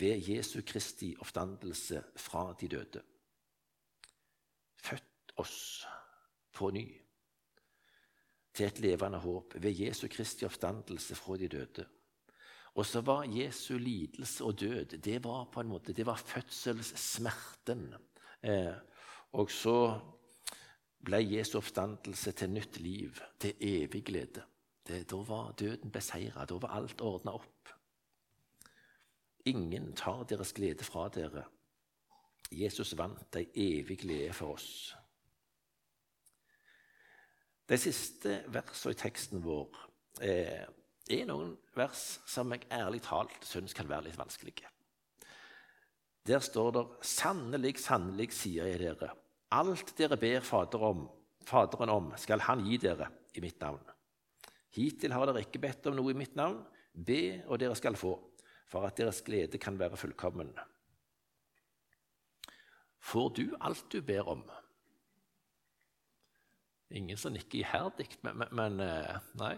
ved 0.00 0.22
Jesu 0.30 0.62
Kristi 0.66 1.12
oppstandelse 1.20 2.00
fra 2.16 2.52
de 2.60 2.70
døde. 2.70 3.02
Født 4.80 5.34
oss 5.36 5.58
på 6.54 6.70
ny 6.70 6.86
til 8.54 8.66
et 8.66 8.80
levende 8.80 9.18
håp 9.18 9.56
ved 9.58 9.80
Jesu 9.80 10.06
Kristi 10.08 10.46
oppstandelse 10.46 11.14
fra 11.18 11.36
de 11.36 11.48
døde. 11.48 11.86
Og 12.74 12.86
så 12.86 13.00
var 13.06 13.28
Jesu 13.30 13.76
lidelse 13.78 14.44
og 14.44 14.60
død 14.60 14.98
det 14.98 15.24
var 15.24 15.44
på 15.52 15.60
en 15.60 15.68
måte, 15.68 15.92
det 15.92 16.06
var 16.06 16.16
fødselssmerten. 16.16 17.94
Eh, 18.42 18.74
og 19.32 19.50
så 19.50 20.00
ble 21.04 21.20
Jesu 21.22 21.58
oppstandelse 21.58 22.32
til 22.32 22.50
nytt 22.50 22.80
liv, 22.80 23.18
til 23.40 23.54
evig 23.60 24.04
glede. 24.04 24.42
Det, 24.86 25.04
da 25.10 25.16
var 25.16 25.52
døden 25.52 25.90
beseira, 25.90 26.44
da 26.44 26.58
var 26.60 26.76
alt 26.76 27.00
ordna 27.00 27.34
opp. 27.38 27.70
Ingen 29.46 29.92
tar 29.96 30.24
deres 30.24 30.52
glede 30.52 30.84
fra 30.84 31.08
dere. 31.08 31.44
Jesus 32.52 32.94
vant 32.96 33.36
ei 33.36 33.48
evig 33.54 33.98
glede 34.04 34.32
for 34.32 34.54
oss. 34.54 34.94
De 37.68 37.78
siste 37.80 38.42
versene 38.52 38.92
i 38.92 38.98
teksten 39.00 39.40
vår 39.44 39.82
eh, 40.20 40.64
er 41.10 41.26
noen 41.28 41.54
vers 41.76 42.04
som 42.28 42.52
jeg 42.52 42.66
ærlig 42.72 43.00
talt 43.06 43.46
syns 43.48 43.76
kan 43.76 43.88
være 43.88 44.08
litt 44.08 44.20
vanskelige. 44.20 44.68
Der 46.24 46.40
står 46.40 46.70
det 46.72 46.84
'Sannelig, 47.04 47.78
sannelig, 47.78 48.32
sier 48.32 48.66
jeg 48.66 48.80
dere', 48.80 49.12
alt 49.52 49.92
dere 49.98 50.16
ber 50.16 50.40
Fader 50.40 50.82
om, 50.82 51.08
Faderen 51.44 51.92
om, 51.92 52.12
skal 52.16 52.40
Han 52.40 52.64
gi 52.64 52.78
dere 52.80 53.10
i 53.36 53.40
mitt 53.44 53.60
navn. 53.60 53.82
Hittil 54.74 55.12
har 55.12 55.26
dere 55.28 55.44
ikke 55.44 55.60
bedt 55.60 55.86
om 55.86 55.96
noe 55.98 56.10
i 56.10 56.16
mitt 56.16 56.36
navn. 56.36 56.62
Be, 56.94 57.44
og 57.46 57.58
dere 57.60 57.76
skal 57.76 57.98
få, 57.98 58.14
for 58.66 58.86
at 58.86 58.96
deres 58.96 59.20
glede 59.26 59.58
kan 59.58 59.78
være 59.78 59.98
fullkommen. 59.98 60.54
Får 63.04 63.28
du 63.36 63.44
alt 63.60 63.84
du 63.92 64.00
ber 64.00 64.30
om? 64.30 64.44
Ingen 66.90 67.16
som 67.16 67.32
nikker 67.32 67.62
iherdig, 67.62 68.08
men, 68.22 68.44
men, 68.52 68.80
eh, 68.84 69.16
nei. 69.40 69.54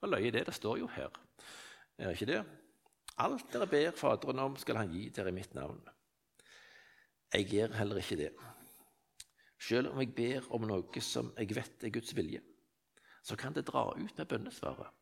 Hva 0.00 0.10
løye 0.10 0.32
det? 0.34 0.46
Det 0.48 0.54
står 0.54 0.80
jo 0.82 0.88
her. 0.92 1.14
Er 1.98 2.12
ikke 2.12 2.28
det? 2.28 2.40
Alt 3.22 3.46
dere 3.52 3.68
ber 3.70 3.94
Faderen 3.96 4.42
om, 4.42 4.56
skal 4.60 4.82
Han 4.82 4.92
gi 4.92 5.08
dere 5.14 5.32
i 5.32 5.36
mitt 5.36 5.54
navn. 5.56 5.80
Jeg 7.32 7.48
gjør 7.48 7.78
heller 7.78 8.02
ikke 8.02 8.18
det. 8.20 8.32
Selv 9.58 9.92
om 9.92 10.00
jeg 10.02 10.12
ber 10.14 10.44
om 10.54 10.66
noe 10.68 11.00
som 11.02 11.32
jeg 11.38 11.56
vet 11.56 11.86
er 11.86 11.94
Guds 11.94 12.12
vilje, 12.16 12.42
så 13.24 13.36
kan 13.36 13.54
det 13.56 13.66
dra 13.66 13.88
ut 13.96 14.18
med 14.18 14.28
bønnesvaret. 14.28 14.92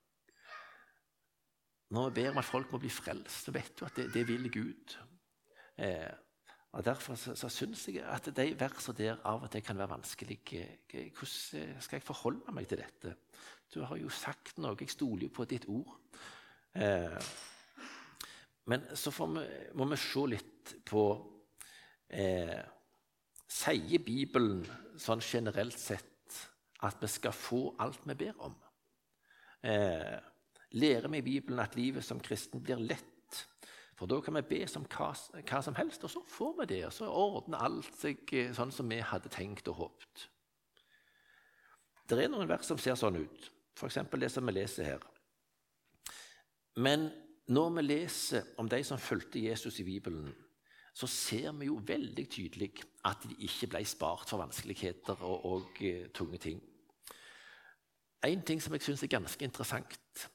Når 1.95 2.11
vi 2.11 2.23
ber 2.23 2.31
om 2.31 2.39
at 2.41 2.49
folk 2.49 2.71
må 2.73 2.79
bli 2.81 2.91
frelst, 2.91 3.45
så 3.45 3.53
vet 3.55 3.75
du 3.79 3.85
at 3.87 3.99
det, 3.99 4.07
det 4.15 4.25
vil 4.29 4.49
Gud. 4.51 4.95
Eh, 5.77 6.11
og 6.75 6.85
Derfor 6.85 7.15
så, 7.15 7.37
så 7.39 7.49
syns 7.49 7.87
jeg 7.89 8.03
at 8.03 8.27
de 8.35 8.49
versene 8.59 8.99
der 8.99 9.21
av 9.31 9.45
og 9.47 9.51
til 9.51 9.63
kan 9.63 9.79
være 9.79 9.93
vanskelige. 9.95 10.65
Hvordan 10.91 11.81
skal 11.81 12.01
jeg 12.01 12.03
forholde 12.03 12.55
meg 12.55 12.67
til 12.69 12.83
dette? 12.83 13.15
Du 13.75 13.85
har 13.87 13.97
jo 13.99 14.11
sagt 14.11 14.59
noe, 14.59 14.75
jeg 14.81 14.91
stoler 14.91 15.29
jo 15.29 15.35
på 15.35 15.47
ditt 15.47 15.69
ord. 15.71 15.95
Eh, 16.75 17.31
men 18.67 18.89
så 18.99 19.13
vi, 19.15 19.45
må 19.79 19.87
vi 19.93 20.01
se 20.03 20.27
litt 20.33 20.75
på 20.89 21.05
eh, 22.11 22.59
Sier 23.55 24.03
Bibelen 24.03 24.65
sånn 24.99 25.23
generelt 25.23 25.79
sett 25.79 26.39
at 26.85 26.99
vi 26.99 27.11
skal 27.13 27.37
få 27.37 27.61
alt 27.85 28.03
vi 28.09 28.19
ber 28.19 28.47
om? 28.49 28.55
Eh, 29.63 30.15
lærer 30.75 31.07
vi 31.13 31.23
i 31.23 31.27
Bibelen 31.31 31.63
at 31.63 31.79
livet 31.79 32.03
som 32.05 32.19
kristen 32.19 32.65
blir 32.65 32.83
lett? 32.83 33.47
For 33.95 34.11
da 34.11 34.19
kan 34.21 34.35
vi 34.35 34.43
be 34.49 34.61
som 34.71 34.87
hva, 34.91 35.13
hva, 35.15 35.61
som 35.63 35.77
helst, 35.79 36.05
og 36.05 36.11
så 36.11 36.23
får 36.27 36.55
vi 36.61 36.69
det. 36.75 36.81
Og 36.89 36.95
så 36.97 37.09
ordner 37.09 37.63
alt 37.63 37.91
seg 37.99 38.33
eh, 38.35 38.53
sånn 38.57 38.73
som 38.75 38.91
vi 38.91 38.99
hadde 38.99 39.31
tenkt 39.33 39.71
og 39.71 39.79
håpet. 39.85 40.29
Det 42.11 42.19
er 42.21 42.33
noen 42.33 42.51
vers 42.51 42.67
som 42.69 42.81
ser 42.81 42.99
sånn 43.01 43.23
ut, 43.23 43.51
f.eks. 43.79 44.03
det 44.21 44.31
som 44.33 44.45
vi 44.51 44.57
leser 44.57 44.91
her. 44.91 45.07
Men 46.77 47.07
når 47.47 47.71
vi 47.79 47.85
leser 47.87 48.51
om 48.61 48.69
de 48.69 48.83
som 48.85 49.01
fulgte 49.01 49.41
Jesus 49.41 49.79
i 49.81 49.87
Bibelen, 49.87 50.33
så 50.95 51.07
ser 51.11 51.55
vi 51.59 51.67
jo 51.71 51.81
veldig 51.83 52.25
tydelig 52.31 52.71
at 53.09 53.25
de 53.27 53.35
ikke 53.47 53.73
ble 53.73 53.83
spart 53.89 54.31
for 54.31 54.43
vanskeligheter 54.43 55.23
og, 55.27 55.47
og 55.49 55.83
uh, 55.83 56.07
tunge 56.15 56.39
ting. 56.39 56.61
En 58.25 58.45
ting 58.47 58.63
som 58.63 58.77
jeg 58.77 58.85
syns 58.87 59.03
er 59.05 59.13
ganske 59.13 59.45
interessant, 59.45 60.29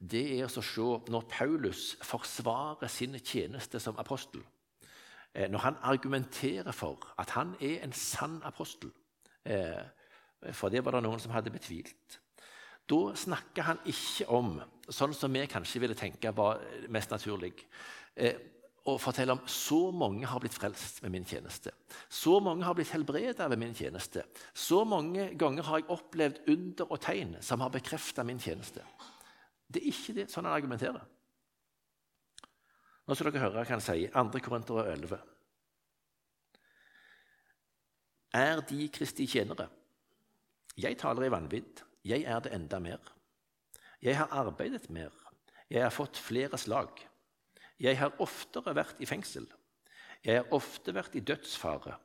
det 0.00 0.22
er 0.38 0.46
å 0.48 0.62
se 0.64 0.86
når 1.12 1.26
Paulus 1.28 1.92
forsvarer 2.02 2.88
sin 2.88 3.18
tjeneste 3.20 3.80
som 3.80 3.98
apostel. 4.00 4.42
Eh, 5.34 5.48
når 5.50 5.58
han 5.66 5.76
argumenterer 5.82 6.72
for 6.72 7.04
at 7.20 7.30
han 7.36 7.54
er 7.60 7.84
en 7.84 7.92
sann 7.92 8.40
apostel. 8.44 8.90
Eh, 9.44 9.84
for 10.56 10.72
det 10.72 10.84
var 10.84 10.96
det 10.96 11.04
noen 11.04 11.20
som 11.20 11.32
hadde 11.34 11.52
betvilt. 11.52 12.20
Da 12.90 13.12
snakker 13.14 13.66
han 13.68 13.82
ikke 13.86 14.26
om 14.32 14.56
sånn 14.90 15.12
som 15.14 15.32
vi 15.32 15.44
kanskje 15.46 15.82
ville 15.84 15.98
tenke 15.98 16.32
var 16.34 16.62
mest 16.90 17.12
naturlig. 17.12 17.52
Eh, 18.16 18.34
å 18.88 18.96
fortelle 18.98 19.36
om 19.36 19.42
så 19.44 19.90
mange 19.92 20.26
har 20.26 20.40
blitt 20.40 20.56
frelst 20.56 21.02
med 21.04 21.12
min 21.12 21.28
tjeneste. 21.28 21.70
Så 22.08 22.38
mange 22.42 22.64
har 22.64 22.74
blitt 22.74 22.90
helbredet 22.94 23.50
ved 23.52 23.60
min 23.60 23.76
tjeneste. 23.76 24.24
Så 24.56 24.80
mange 24.88 25.28
ganger 25.38 25.68
har 25.68 25.82
jeg 25.82 25.90
opplevd 25.92 26.40
under 26.48 26.88
og 26.88 27.02
tegn 27.04 27.36
som 27.44 27.60
har 27.60 27.70
bekreftet 27.74 28.26
min 28.26 28.40
tjeneste. 28.40 28.82
Det 29.70 29.82
er 29.82 29.92
ikke 29.92 30.14
det, 30.16 30.26
sånn 30.32 30.48
han 30.48 30.56
argumenterer. 30.56 31.02
Nå 33.06 33.16
skal 33.16 33.30
dere 33.30 33.44
høre 33.44 33.62
hva 33.62 33.66
han 33.68 33.82
sier. 33.82 34.10
2. 34.14 34.40
Korinter 34.42 34.90
11. 34.92 35.20
Er 38.38 38.60
de 38.66 38.88
Kristi 38.94 39.26
tjenere? 39.30 39.68
Jeg 40.78 40.98
taler 40.98 41.26
i 41.26 41.32
vanvidd. 41.32 41.82
Jeg 42.06 42.26
er 42.26 42.42
det 42.42 42.52
enda 42.56 42.78
mer. 42.82 43.00
Jeg 44.02 44.16
har 44.16 44.30
arbeidet 44.42 44.88
mer. 44.90 45.14
Jeg 45.70 45.84
har 45.84 45.94
fått 45.94 46.18
flere 46.18 46.58
slag. 46.58 47.02
Jeg 47.80 47.98
har 47.98 48.14
oftere 48.22 48.74
vært 48.76 49.02
i 49.02 49.08
fengsel. 49.08 49.46
Jeg 50.24 50.40
har 50.40 50.54
ofte 50.54 50.94
vært 50.94 51.14
i 51.16 51.24
dødsfare. 51.24 51.96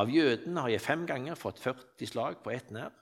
Av 0.00 0.08
jødene 0.08 0.64
har 0.64 0.72
jeg 0.72 0.84
fem 0.84 1.04
ganger 1.08 1.36
fått 1.36 1.60
40 1.60 2.08
slag 2.08 2.38
på 2.44 2.52
ett 2.54 2.70
nær. 2.72 2.94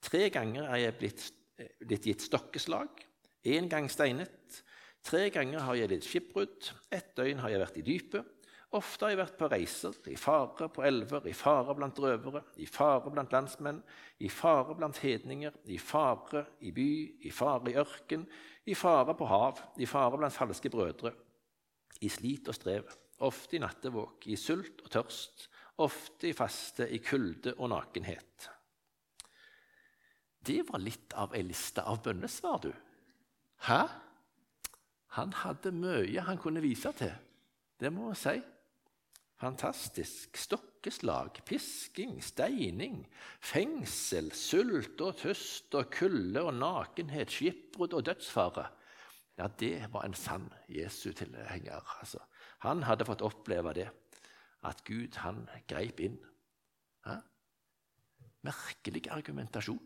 Tre 0.00 0.28
ganger 0.32 0.70
er 0.70 0.86
jeg 0.86 0.98
blitt, 0.98 1.24
eh, 1.58 1.74
blitt 1.84 2.06
gitt 2.08 2.22
stokkeslag 2.24 3.04
én 3.44 3.68
gang 3.70 3.88
steinet. 3.90 4.60
Tre 5.04 5.30
ganger 5.32 5.64
har 5.64 5.78
jeg 5.78 5.90
lidd 5.90 6.04
skipbrudd. 6.04 6.70
Ett 6.92 7.14
døgn 7.16 7.40
har 7.40 7.52
jeg 7.52 7.62
vært 7.62 7.80
i 7.80 7.86
dypet. 7.86 8.36
Ofte 8.78 9.02
har 9.02 9.10
jeg 9.10 9.18
vært 9.18 9.38
på 9.38 9.48
reiser, 9.50 9.96
i 10.12 10.14
fare 10.14 10.68
på 10.70 10.84
elver, 10.86 11.24
i 11.26 11.34
fare 11.34 11.74
blant 11.74 11.96
røvere, 11.98 12.44
i 12.62 12.68
fare 12.70 13.10
blant 13.10 13.32
landsmenn, 13.34 13.80
i 14.22 14.28
fare 14.30 14.76
blant 14.78 15.00
hedninger, 15.02 15.56
i 15.74 15.78
fare 15.82 16.44
i 16.62 16.70
by, 16.76 16.92
i 17.26 17.32
fare 17.34 17.72
i 17.72 17.74
ørken, 17.82 18.28
i 18.70 18.76
fare 18.78 19.16
på 19.18 19.26
hav, 19.26 19.58
i 19.82 19.88
fare 19.90 20.20
blant 20.20 20.36
falske 20.36 20.70
brødre, 20.70 21.10
i 21.98 22.12
slit 22.14 22.46
og 22.46 22.54
strev, 22.54 22.94
ofte 23.26 23.58
i 23.58 23.62
nattevåk, 23.64 24.28
i 24.30 24.38
sult 24.38 24.84
og 24.84 24.94
tørst, 24.94 25.48
ofte 25.82 26.30
i 26.30 26.36
faste, 26.36 26.86
i 26.86 27.02
kulde 27.02 27.56
og 27.58 27.72
nakenhet. 27.74 28.46
Det 30.46 30.60
var 30.70 30.78
litt 30.78 31.18
av 31.18 31.34
ei 31.34 31.42
liste 31.42 31.82
av 31.82 31.98
bønnesvar, 32.06 32.62
du. 32.62 32.70
Hæ? 33.66 33.82
Han 35.16 35.32
hadde 35.32 35.72
mye 35.74 36.22
han 36.24 36.38
kunne 36.38 36.62
vise 36.62 36.92
til. 36.96 37.12
Det 37.80 37.92
må 37.92 38.10
jeg 38.12 38.20
si. 38.20 38.40
Fantastisk. 39.40 40.36
Stokkeslag, 40.36 41.40
pisking, 41.48 42.18
steining, 42.24 43.06
fengsel, 43.40 44.30
sult 44.36 45.00
og 45.00 45.16
tøst 45.16 45.74
og 45.74 45.88
kulde 45.92 46.42
og 46.44 46.54
nakenhet, 46.54 47.32
skipbrudd 47.32 47.96
og 47.96 48.04
dødsfare. 48.06 48.66
Ja, 49.40 49.48
det 49.60 49.88
var 49.92 50.04
en 50.04 50.14
sann 50.14 50.50
Jesu 50.68 51.12
tilhenger. 51.16 51.80
Altså, 52.00 52.20
han 52.60 52.84
hadde 52.84 53.08
fått 53.08 53.24
oppleve 53.24 53.72
det, 53.74 53.88
at 54.68 54.84
Gud 54.84 55.16
han 55.24 55.46
greip 55.68 56.00
inn. 56.04 56.18
Hæ? 57.08 57.16
Merkelig 58.44 59.08
argumentasjon. 59.10 59.80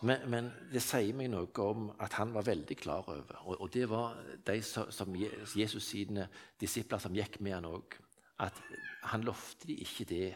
Men, 0.00 0.22
men, 0.32 0.46
det 0.72 0.80
sier 0.80 1.12
meg 1.16 1.28
noe 1.28 1.64
om 1.66 1.90
at 2.00 2.14
han 2.16 2.30
var 2.32 2.46
veldig 2.46 2.76
klar 2.80 3.08
over, 3.12 3.42
og, 3.44 3.58
og 3.60 3.72
det 3.74 3.84
var 3.90 4.16
de 4.46 4.56
som, 4.64 4.88
som 4.88 5.12
Jesus 5.16 5.90
sine 5.92 6.24
disipler 6.60 7.02
som 7.02 7.16
gikk 7.16 7.36
med 7.44 7.58
han 7.58 7.68
òg, 7.68 7.98
at 8.40 8.56
han 9.12 9.26
lovte 9.26 9.68
de 9.68 9.76
ikke 9.84 10.06
det 10.08 10.28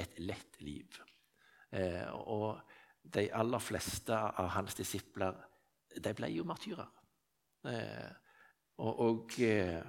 et 0.00 0.18
lett 0.24 0.56
liv. 0.64 0.96
Eh, 1.76 2.08
og 2.08 2.62
de 3.02 3.26
aller 3.36 3.62
fleste 3.62 4.16
av 4.16 4.48
hans 4.56 4.76
disipler 4.78 5.36
de 6.00 6.14
ble 6.16 6.32
jo 6.32 6.46
martyrer. 6.48 6.88
Eh, 7.68 8.10
og, 8.80 9.00
og 9.04 9.40
eh, 9.44 9.80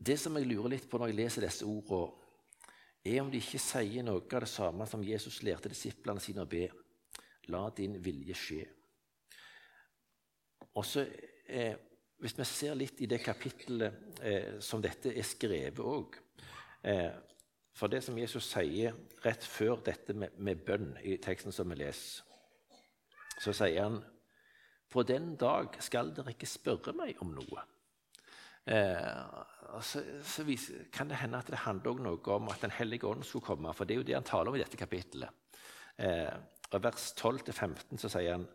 Det 0.00 0.16
som 0.16 0.32
jeg 0.38 0.46
lurer 0.48 0.72
litt 0.72 0.86
på 0.88 0.96
når 0.96 1.10
jeg 1.10 1.16
leser 1.18 1.44
disse 1.44 1.66
ordene, 1.68 2.19
er 3.04 3.20
om 3.22 3.30
de 3.32 3.40
ikke 3.40 3.60
sier 3.62 4.04
noe 4.04 4.22
av 4.22 4.44
det 4.44 4.50
samme 4.50 4.86
som 4.88 5.04
Jesus 5.04 5.40
lærte 5.46 5.72
disiplene 5.72 6.20
sine 6.20 6.44
å 6.44 6.50
be. 6.50 6.66
La 7.48 7.62
din 7.76 7.96
vilje 8.02 8.36
skje. 8.36 8.64
Og 10.74 10.84
så, 10.84 11.06
eh, 11.46 11.76
Hvis 12.20 12.36
vi 12.36 12.44
ser 12.44 12.74
litt 12.74 13.00
i 13.00 13.06
det 13.06 13.22
kapittelet 13.24 14.20
eh, 14.20 14.58
som 14.60 14.82
dette 14.82 15.08
er 15.08 15.24
skrevet 15.24 15.78
òg 15.80 16.18
eh, 16.84 17.16
For 17.72 17.88
det 17.88 18.02
som 18.04 18.18
Jesus 18.18 18.44
sier 18.44 18.92
rett 19.24 19.42
før 19.42 19.80
dette 19.80 20.12
med, 20.12 20.36
med 20.36 20.60
bønn 20.66 20.98
i 21.00 21.16
teksten 21.16 21.52
som 21.52 21.70
vi 21.70 21.78
leser, 21.80 22.22
så 23.40 23.54
sier 23.56 23.82
han 23.82 24.04
På 24.92 25.02
den 25.02 25.32
dag 25.40 25.80
skal 25.80 26.12
dere 26.12 26.34
ikke 26.34 26.46
spørre 26.46 26.92
meg 26.92 27.16
om 27.24 27.32
noe. 27.32 27.64
Eh, 28.70 29.82
så, 29.82 30.02
så 30.24 30.44
viser, 30.46 30.86
kan 30.92 31.10
det 31.10 31.18
hende 31.20 31.38
at 31.38 31.50
det 31.50 31.62
handler 31.64 32.00
noe 32.04 32.36
om 32.36 32.48
at 32.52 32.62
Den 32.62 32.74
hellige 32.74 33.06
ånd 33.06 33.24
skulle 33.26 33.46
komme. 33.46 33.74
For 33.74 33.84
det 33.84 33.94
er 33.94 34.02
jo 34.02 34.06
det 34.06 34.16
han 34.18 34.26
taler 34.26 34.52
om 34.52 34.58
i 34.58 34.62
dette 34.62 34.78
kapittelet. 34.78 35.30
Eh, 35.98 36.32
og 36.70 36.82
Vers 36.84 37.10
12-15 37.18 37.98
så 37.98 38.08
sier 38.08 38.36
han 38.36 38.46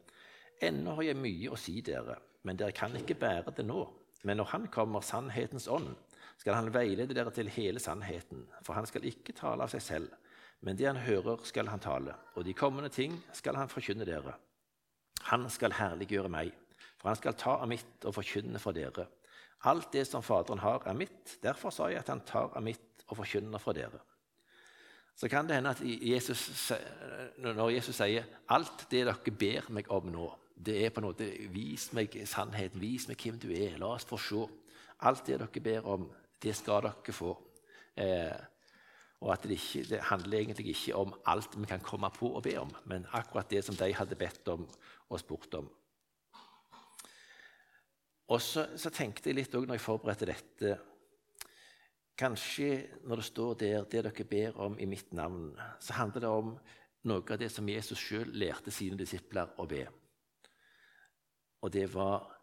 Ennå 0.64 0.96
har 0.96 1.10
jeg 1.10 1.20
mye 1.20 1.52
å 1.52 1.60
si 1.60 1.82
dere, 1.84 2.16
men 2.48 2.56
dere 2.56 2.72
kan 2.76 2.94
ikke 2.96 3.18
bære 3.20 3.52
det 3.58 3.66
nå. 3.68 3.82
Men 4.24 4.40
når 4.40 4.52
Han 4.54 4.68
kommer, 4.72 5.04
sannhetens 5.04 5.68
ånd, 5.68 5.92
skal 6.40 6.56
Han 6.56 6.72
veilede 6.74 7.14
dere 7.14 7.32
til 7.36 7.52
hele 7.52 7.80
sannheten. 7.80 8.46
For 8.64 8.74
Han 8.74 8.88
skal 8.88 9.06
ikke 9.06 9.36
tale 9.36 9.68
av 9.68 9.74
seg 9.74 9.84
selv, 9.84 10.16
men 10.62 10.80
det 10.80 10.88
Han 10.88 11.04
hører, 11.04 11.44
skal 11.44 11.68
Han 11.68 11.84
tale. 11.84 12.16
Og 12.36 12.46
de 12.46 12.54
kommende 12.54 12.90
ting 12.90 13.20
skal 13.34 13.60
Han 13.60 13.70
forkynne 13.70 14.08
dere. 14.08 14.38
Han 15.28 15.50
skal 15.50 15.76
herliggjøre 15.76 16.32
meg, 16.32 16.56
for 16.98 17.12
Han 17.12 17.20
skal 17.20 17.36
ta 17.36 17.60
av 17.60 17.70
mitt 17.70 18.06
og 18.06 18.16
forkynne 18.16 18.60
for 18.64 18.72
dere. 18.72 19.10
Alt 19.66 19.94
det 19.94 20.06
som 20.08 20.24
Faderen 20.24 20.62
har, 20.62 20.84
er 20.86 20.98
mitt. 20.98 21.38
Derfor 21.44 21.74
sa 21.74 21.90
jeg 21.90 22.04
at 22.04 22.12
han 22.14 22.22
tar 22.26 22.54
av 22.54 22.64
mitt 22.64 23.06
og 23.08 23.18
forkynner 23.18 23.62
for 23.62 23.78
dere. 23.78 24.02
Så 25.16 25.30
kan 25.32 25.48
det 25.48 25.56
hende 25.56 25.72
at 25.72 25.82
Jesus, 25.82 26.72
når 27.38 27.70
Jesus 27.70 27.96
sier 27.96 28.24
'alt 28.50 28.88
det 28.92 29.06
dere 29.06 29.32
ber 29.32 29.72
meg 29.72 29.92
om 29.92 30.12
nå', 30.12 30.36
det 30.66 30.86
er 30.86 30.90
på 30.90 31.00
en 31.00 31.08
måte 31.08 31.50
'vis 31.50 31.94
meg 31.94 32.28
sannheten, 32.28 32.82
vis 32.82 33.08
meg 33.08 33.18
hvem 33.18 33.40
du 33.40 33.52
er, 33.52 33.78
la 33.78 33.86
oss 33.86 34.06
få 34.06 34.18
se'. 34.18 34.50
Alt 35.00 35.28
det 35.28 35.40
dere 35.40 35.64
ber 35.64 35.88
om, 35.88 36.12
det 36.44 36.56
skal 36.56 36.82
dere 36.82 37.14
få. 37.14 37.38
Eh, 37.98 38.38
og 39.22 39.32
at 39.34 39.44
det, 39.44 39.52
ikke, 39.52 39.90
det, 39.90 40.00
handler 40.00 40.40
egentlig 40.40 40.68
ikke 40.68 40.96
om 40.96 41.14
alt 41.26 41.58
vi 41.58 41.66
kan 41.66 41.80
komme 41.80 42.10
på 42.10 42.36
å 42.36 42.42
be 42.42 42.58
om, 42.60 42.72
men 42.86 43.08
akkurat 43.12 43.50
det 43.50 43.64
som 43.66 43.76
de 43.76 43.94
hadde 43.94 44.16
bedt 44.16 44.48
om 44.48 44.68
og 45.10 45.20
spurt 45.20 45.54
om. 45.54 45.70
Og 48.28 48.42
så, 48.42 48.66
så, 48.78 48.90
tenkte 48.90 49.30
jeg 49.30 49.38
litt 49.38 49.56
òg 49.56 49.68
når 49.68 49.78
jeg 49.78 49.86
forberedte 49.86 50.30
dette 50.30 50.76
Kanskje 52.16 53.02
når 53.04 53.20
det 53.20 53.26
står 53.28 53.54
der 53.60 53.84
'det 53.84 54.04
dere 54.04 54.24
ber 54.24 54.58
om 54.58 54.80
i 54.80 54.86
mitt 54.86 55.14
navn', 55.14 55.60
så 55.80 55.94
handler 55.94 56.22
det 56.22 56.30
om 56.30 56.60
noe 57.04 57.24
av 57.32 57.40
det 57.40 57.52
som 57.52 57.70
Jesus 57.70 58.00
sjøl 58.00 58.32
lærte 58.32 58.72
sine 58.72 58.98
disipler 58.98 59.52
å 59.60 59.66
be. 59.66 59.88
Og 61.62 61.74
det 61.74 61.94
var 61.94 62.40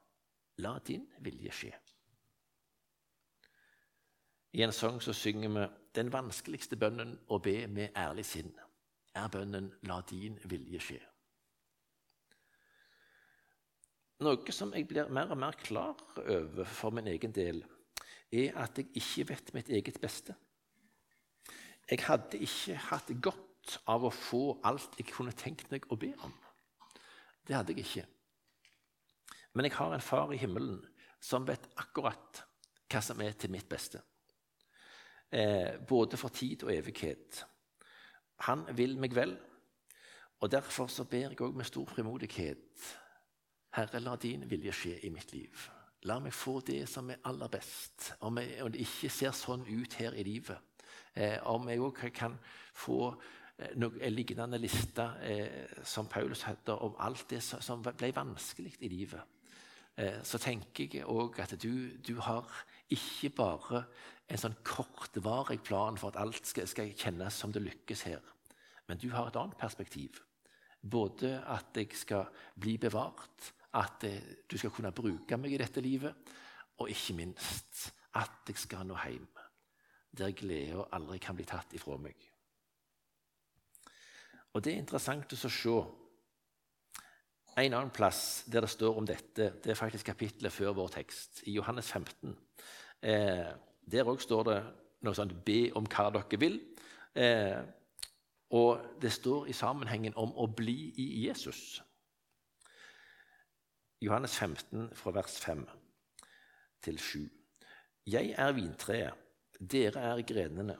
'la 0.58 0.78
din 0.78 1.08
vilje 1.20 1.50
skje'. 1.50 1.78
I 4.52 4.62
en 4.62 4.72
sang 4.72 5.00
så 5.02 5.12
synger 5.12 5.48
vi 5.48 5.66
'den 5.94 6.12
vanskeligste 6.12 6.76
bønnen 6.76 7.18
å 7.28 7.38
be 7.38 7.66
med 7.66 7.96
ærlig 7.96 8.24
sinn' 8.24 8.58
er 9.14 9.28
bønnen 9.28 9.72
'la 9.82 10.00
din 10.10 10.38
vilje 10.44 10.78
skje'. 10.78 11.11
Noe 14.22 14.54
som 14.54 14.70
jeg 14.76 14.86
blir 14.86 15.08
mer 15.10 15.32
og 15.34 15.38
mer 15.40 15.56
klar 15.58 15.98
over 16.20 16.68
for 16.68 16.94
min 16.94 17.08
egen 17.10 17.32
del, 17.34 17.64
er 18.30 18.54
at 18.62 18.78
jeg 18.78 18.92
ikke 19.00 19.28
vet 19.32 19.50
mitt 19.56 19.70
eget 19.72 19.98
beste. 20.00 20.36
Jeg 21.90 22.04
hadde 22.06 22.38
ikke 22.38 22.76
hatt 22.86 23.10
godt 23.24 23.76
av 23.90 24.06
å 24.06 24.12
få 24.14 24.44
alt 24.68 24.94
jeg 25.00 25.10
kunne 25.10 25.34
tenkt 25.34 25.70
meg 25.74 25.88
å 25.90 25.98
be 25.98 26.12
om. 26.22 26.32
Det 27.42 27.56
hadde 27.56 27.74
jeg 27.74 27.82
ikke. 27.82 28.06
Men 29.52 29.66
jeg 29.66 29.76
har 29.80 29.96
en 29.96 30.06
far 30.06 30.30
i 30.32 30.40
himmelen 30.40 30.78
som 31.22 31.46
vet 31.48 31.66
akkurat 31.82 32.44
hva 32.92 33.02
som 33.02 33.20
er 33.24 33.34
til 33.34 33.50
mitt 33.52 33.68
beste. 33.68 34.00
Eh, 35.32 35.82
både 35.88 36.20
for 36.20 36.30
tid 36.30 36.62
og 36.62 36.72
evighet. 36.76 37.42
Han 38.46 38.68
vil 38.76 38.98
meg 39.00 39.14
vel, 39.16 39.34
og 40.40 40.50
derfor 40.50 40.86
så 40.90 41.04
ber 41.10 41.32
jeg 41.32 41.40
òg 41.42 41.56
med 41.58 41.66
stor 41.66 41.90
frimodighet 41.90 42.92
Herre, 43.72 44.00
la 44.04 44.16
din 44.20 44.44
vilje 44.50 44.72
skje 44.76 44.98
i 45.06 45.10
mitt 45.12 45.32
liv. 45.32 45.68
La 46.08 46.18
meg 46.20 46.34
få 46.34 46.58
det 46.66 46.82
som 46.90 47.08
er 47.10 47.22
aller 47.30 47.48
best. 47.48 48.10
Om, 48.26 48.40
jeg, 48.42 48.58
om 48.64 48.72
det 48.72 48.82
ikke 48.84 49.10
ser 49.12 49.36
sånn 49.36 49.62
ut 49.68 49.94
her 50.00 50.16
i 50.18 50.24
livet. 50.26 50.58
Eh, 51.14 51.38
om 51.48 51.68
jeg 51.70 51.80
òg 51.80 52.00
kan 52.12 52.34
få 52.74 52.98
eh, 53.12 53.72
noe, 53.80 53.96
en 54.02 54.12
lignende 54.12 54.58
liste 54.60 55.06
eh, 55.24 55.78
som 55.88 56.10
Paulus 56.10 56.42
hadde, 56.48 56.74
om 56.74 56.98
alt 57.00 57.28
det 57.30 57.40
som, 57.44 57.84
ble 57.84 58.10
vanskelig 58.16 58.74
i 58.80 58.90
livet. 58.92 59.38
Eh, 59.96 60.20
så 60.26 60.40
tenker 60.42 60.98
jeg 60.98 61.08
òg 61.08 61.40
at 61.44 61.54
du, 61.62 61.94
du, 62.02 62.16
har 62.24 62.48
ikke 62.92 63.32
bare 63.36 63.84
en 64.28 64.40
sånn 64.40 64.58
kortvarig 64.66 65.62
plan 65.64 65.96
for 66.00 66.12
at 66.12 66.20
alt 66.20 66.48
skal, 66.48 66.68
skal 66.68 66.92
kjennes 66.96 67.40
som 67.40 67.52
det 67.52 67.64
lykkes 67.64 68.04
her. 68.08 68.20
Men 68.88 69.00
du 69.00 69.10
har 69.14 69.30
et 69.30 69.40
annet 69.40 69.56
perspektiv. 69.60 70.20
Både 70.82 71.38
at 71.46 71.76
jeg 71.78 71.92
skal 71.94 72.26
bli 72.58 72.74
bevart, 72.80 73.52
at 73.78 74.04
eh, 74.04 74.20
du 74.50 74.58
skal 74.58 74.72
kunne 74.74 74.92
bruke 74.92 75.36
meg 75.40 75.54
i 75.54 75.60
dette 75.60 75.80
livet, 75.80 76.32
og 76.78 76.90
ikke 76.90 77.16
minst 77.16 77.92
at 78.18 78.48
jeg 78.48 78.60
skal 78.60 78.86
nå 78.86 78.98
hjem, 79.04 79.28
der 80.12 80.34
gleda 80.36 80.84
aldri 80.92 81.18
kan 81.22 81.36
bli 81.36 81.46
tatt 81.48 81.72
ifra 81.76 81.96
meg. 82.00 82.16
Og 84.52 84.60
Det 84.62 84.74
er 84.74 84.82
interessant 84.82 85.32
å 85.32 85.36
se 85.48 85.76
en 87.52 87.74
annen 87.74 87.92
plass 87.92 88.44
der 88.48 88.64
det 88.64 88.70
står 88.72 88.98
om 88.98 89.06
dette. 89.08 89.52
Det 89.62 89.72
er 89.72 89.78
faktisk 89.78 90.06
kapittelet 90.08 90.52
før 90.52 90.74
vår 90.76 90.92
tekst, 90.98 91.42
i 91.48 91.56
Johannes 91.56 91.88
15. 91.92 92.36
Eh, 93.02 93.52
der 93.92 94.08
òg 94.08 94.20
står 94.20 94.42
det 94.48 94.58
noe 95.02 95.14
sånt 95.14 95.44
'be 95.44 95.72
om 95.74 95.86
hva 95.86 96.10
dere 96.12 96.38
vil'. 96.38 96.60
Eh, 97.14 97.62
og 98.50 99.00
det 99.00 99.12
står 99.12 99.46
i 99.48 99.52
sammenhengen 99.52 100.12
om 100.16 100.32
å 100.36 100.46
bli 100.46 100.92
i 100.96 101.26
Jesus. 101.26 101.82
Johannes 104.02 104.34
15, 104.34 104.88
fra 104.98 105.10
vers 105.14 105.40
5 105.40 105.60
til 106.82 106.98
7. 106.98 107.18
Jeg 108.10 108.32
er 108.34 108.52
vintreet, 108.52 109.14
dere 109.72 110.02
er 110.08 110.22
grenene. 110.26 110.74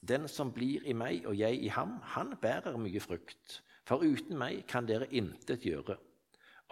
Den 0.00 0.24
som 0.32 0.52
blir 0.52 0.86
i 0.88 0.94
meg 0.96 1.26
og 1.28 1.36
jeg 1.36 1.60
i 1.60 1.68
ham, 1.68 1.98
han 2.14 2.32
bærer 2.40 2.78
mye 2.80 3.02
frukt. 3.04 3.58
For 3.84 4.00
uten 4.00 4.40
meg 4.40 4.62
kan 4.68 4.88
dere 4.88 5.10
intet 5.12 5.68
gjøre. 5.68 5.98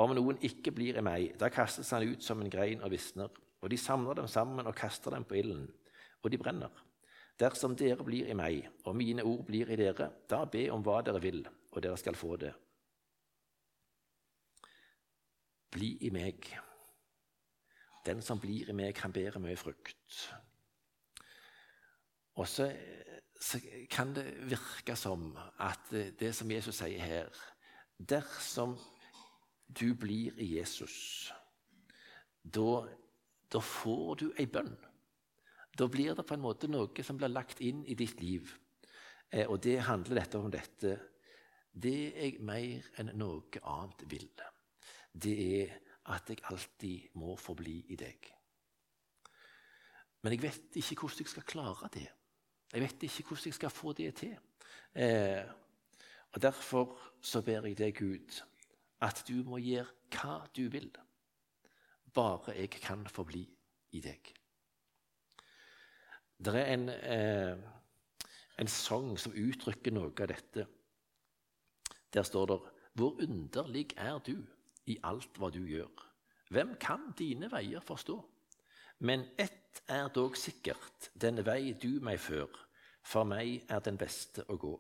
Om 0.00 0.16
noen 0.16 0.40
ikke 0.40 0.72
blir 0.72 0.96
i 0.96 1.04
meg, 1.04 1.36
da 1.36 1.52
kastes 1.52 1.92
han 1.92 2.08
ut 2.08 2.24
som 2.24 2.40
en 2.40 2.48
grein 2.50 2.80
og 2.80 2.94
visner. 2.96 3.28
Og 3.60 3.68
de 3.68 3.76
samler 3.76 4.16
dem 4.16 4.32
sammen 4.32 4.64
og 4.64 4.74
kaster 4.74 5.12
dem 5.12 5.28
på 5.28 5.36
ilden, 5.44 5.68
og 6.24 6.32
de 6.32 6.40
brenner. 6.40 6.72
Dersom 7.36 7.76
dere 7.76 8.00
blir 8.00 8.32
i 8.32 8.38
meg, 8.38 8.64
og 8.88 8.96
mine 8.96 9.28
ord 9.28 9.44
blir 9.44 9.68
i 9.68 9.76
dere, 9.76 10.08
da 10.24 10.46
be 10.48 10.70
om 10.72 10.80
hva 10.80 11.02
dere 11.04 11.20
vil, 11.20 11.44
og 11.68 11.84
dere 11.84 12.00
skal 12.00 12.16
få 12.16 12.40
det. 12.40 12.56
Bli 15.72 15.96
i 16.06 16.10
meg. 16.14 16.48
Den 18.06 18.22
som 18.22 18.40
blir 18.40 18.70
i 18.70 18.76
meg, 18.76 18.94
kan 18.98 19.12
bære 19.14 19.40
mye 19.40 19.56
frukt. 19.56 20.32
Og 22.34 22.48
så, 22.48 22.70
så, 23.40 23.60
kan 23.90 24.14
det 24.16 24.26
virke 24.50 24.96
som 24.96 25.32
at 25.60 25.92
det 25.92 26.32
som 26.34 26.50
Jesus 26.50 26.80
sier 26.80 27.02
her 27.04 27.42
Dersom 27.98 28.74
du 29.68 29.94
blir 29.94 30.34
i 30.40 30.56
Jesus, 30.56 31.32
da, 32.42 32.82
da 33.52 33.60
får 33.62 34.16
du 34.20 34.24
ei 34.40 34.48
bønn. 34.50 34.74
Da 35.78 35.86
blir 35.88 36.16
det 36.16 36.26
på 36.26 36.34
en 36.34 36.42
måte 36.42 36.68
noe 36.68 37.04
som 37.06 37.20
blir 37.20 37.30
lagt 37.32 37.62
inn 37.64 37.84
i 37.86 37.94
ditt 37.96 38.20
liv. 38.20 38.50
Eh, 39.30 39.46
og 39.46 39.62
det 39.64 39.78
handler 39.86 40.20
dette 40.20 40.40
om 40.40 40.50
dette. 40.52 40.96
Det 41.72 41.94
jeg 42.10 42.42
mer 42.44 42.90
enn 43.00 43.14
noe 43.16 43.62
annet 43.62 44.04
vil 44.10 44.26
det 45.12 45.34
er 45.62 45.78
at 46.12 46.28
jeg 46.28 46.42
alltid 46.50 47.14
må 47.14 47.36
forbli 47.36 47.78
i 47.94 47.96
deg. 47.96 48.28
Men 50.22 50.32
jeg 50.34 50.42
vet 50.42 50.76
ikke 50.78 51.00
hvordan 51.00 51.24
jeg 51.24 51.32
skal 51.32 51.46
klare 51.46 51.90
det. 51.94 52.08
Jeg 52.72 52.80
vet 52.82 53.02
ikke 53.02 53.28
hvordan 53.28 53.50
jeg 53.50 53.54
skal 53.54 53.70
få 53.70 53.92
det 53.92 54.14
til. 54.14 54.36
Eh, 54.94 55.44
Og 56.32 56.42
Derfor 56.42 56.98
så 57.20 57.42
ber 57.42 57.66
jeg 57.66 57.78
deg, 57.78 57.98
Gud, 57.98 58.42
at 59.00 59.24
du 59.28 59.42
må 59.44 59.58
gjøre 59.60 59.86
hva 60.14 60.46
du 60.56 60.68
vil. 60.72 60.88
Bare 62.14 62.54
jeg 62.56 62.70
kan 62.70 63.06
forbli 63.06 63.42
i 63.92 64.00
deg. 64.00 64.32
Det 66.44 66.54
er 66.56 66.72
en, 66.72 66.88
eh, 66.88 67.58
en 68.58 68.68
sang 68.68 69.18
som 69.18 69.32
uttrykker 69.32 69.92
noe 69.92 70.12
av 70.20 70.28
dette. 70.28 70.66
Der 72.12 72.22
står 72.22 72.46
det 72.46 72.60
Hvor 72.94 73.22
underlig 73.22 73.92
er 73.96 74.18
du 74.18 74.46
i 74.86 74.98
alt 75.06 75.38
hva 75.38 75.50
du 75.52 75.62
gjør. 75.66 75.90
Hvem 76.52 76.76
kan 76.80 77.12
dine 77.18 77.48
veier 77.52 77.80
forstå? 77.80 78.18
Men 79.02 79.24
ett 79.38 79.82
er 79.88 80.08
dog 80.14 80.36
sikkert, 80.36 81.10
den 81.14 81.40
vei 81.46 81.72
du 81.72 82.00
meg 82.04 82.20
før, 82.20 82.50
for 83.02 83.24
meg 83.26 83.64
er 83.68 83.80
den 83.82 83.98
beste 83.98 84.44
å 84.48 84.58
gå. 84.60 84.72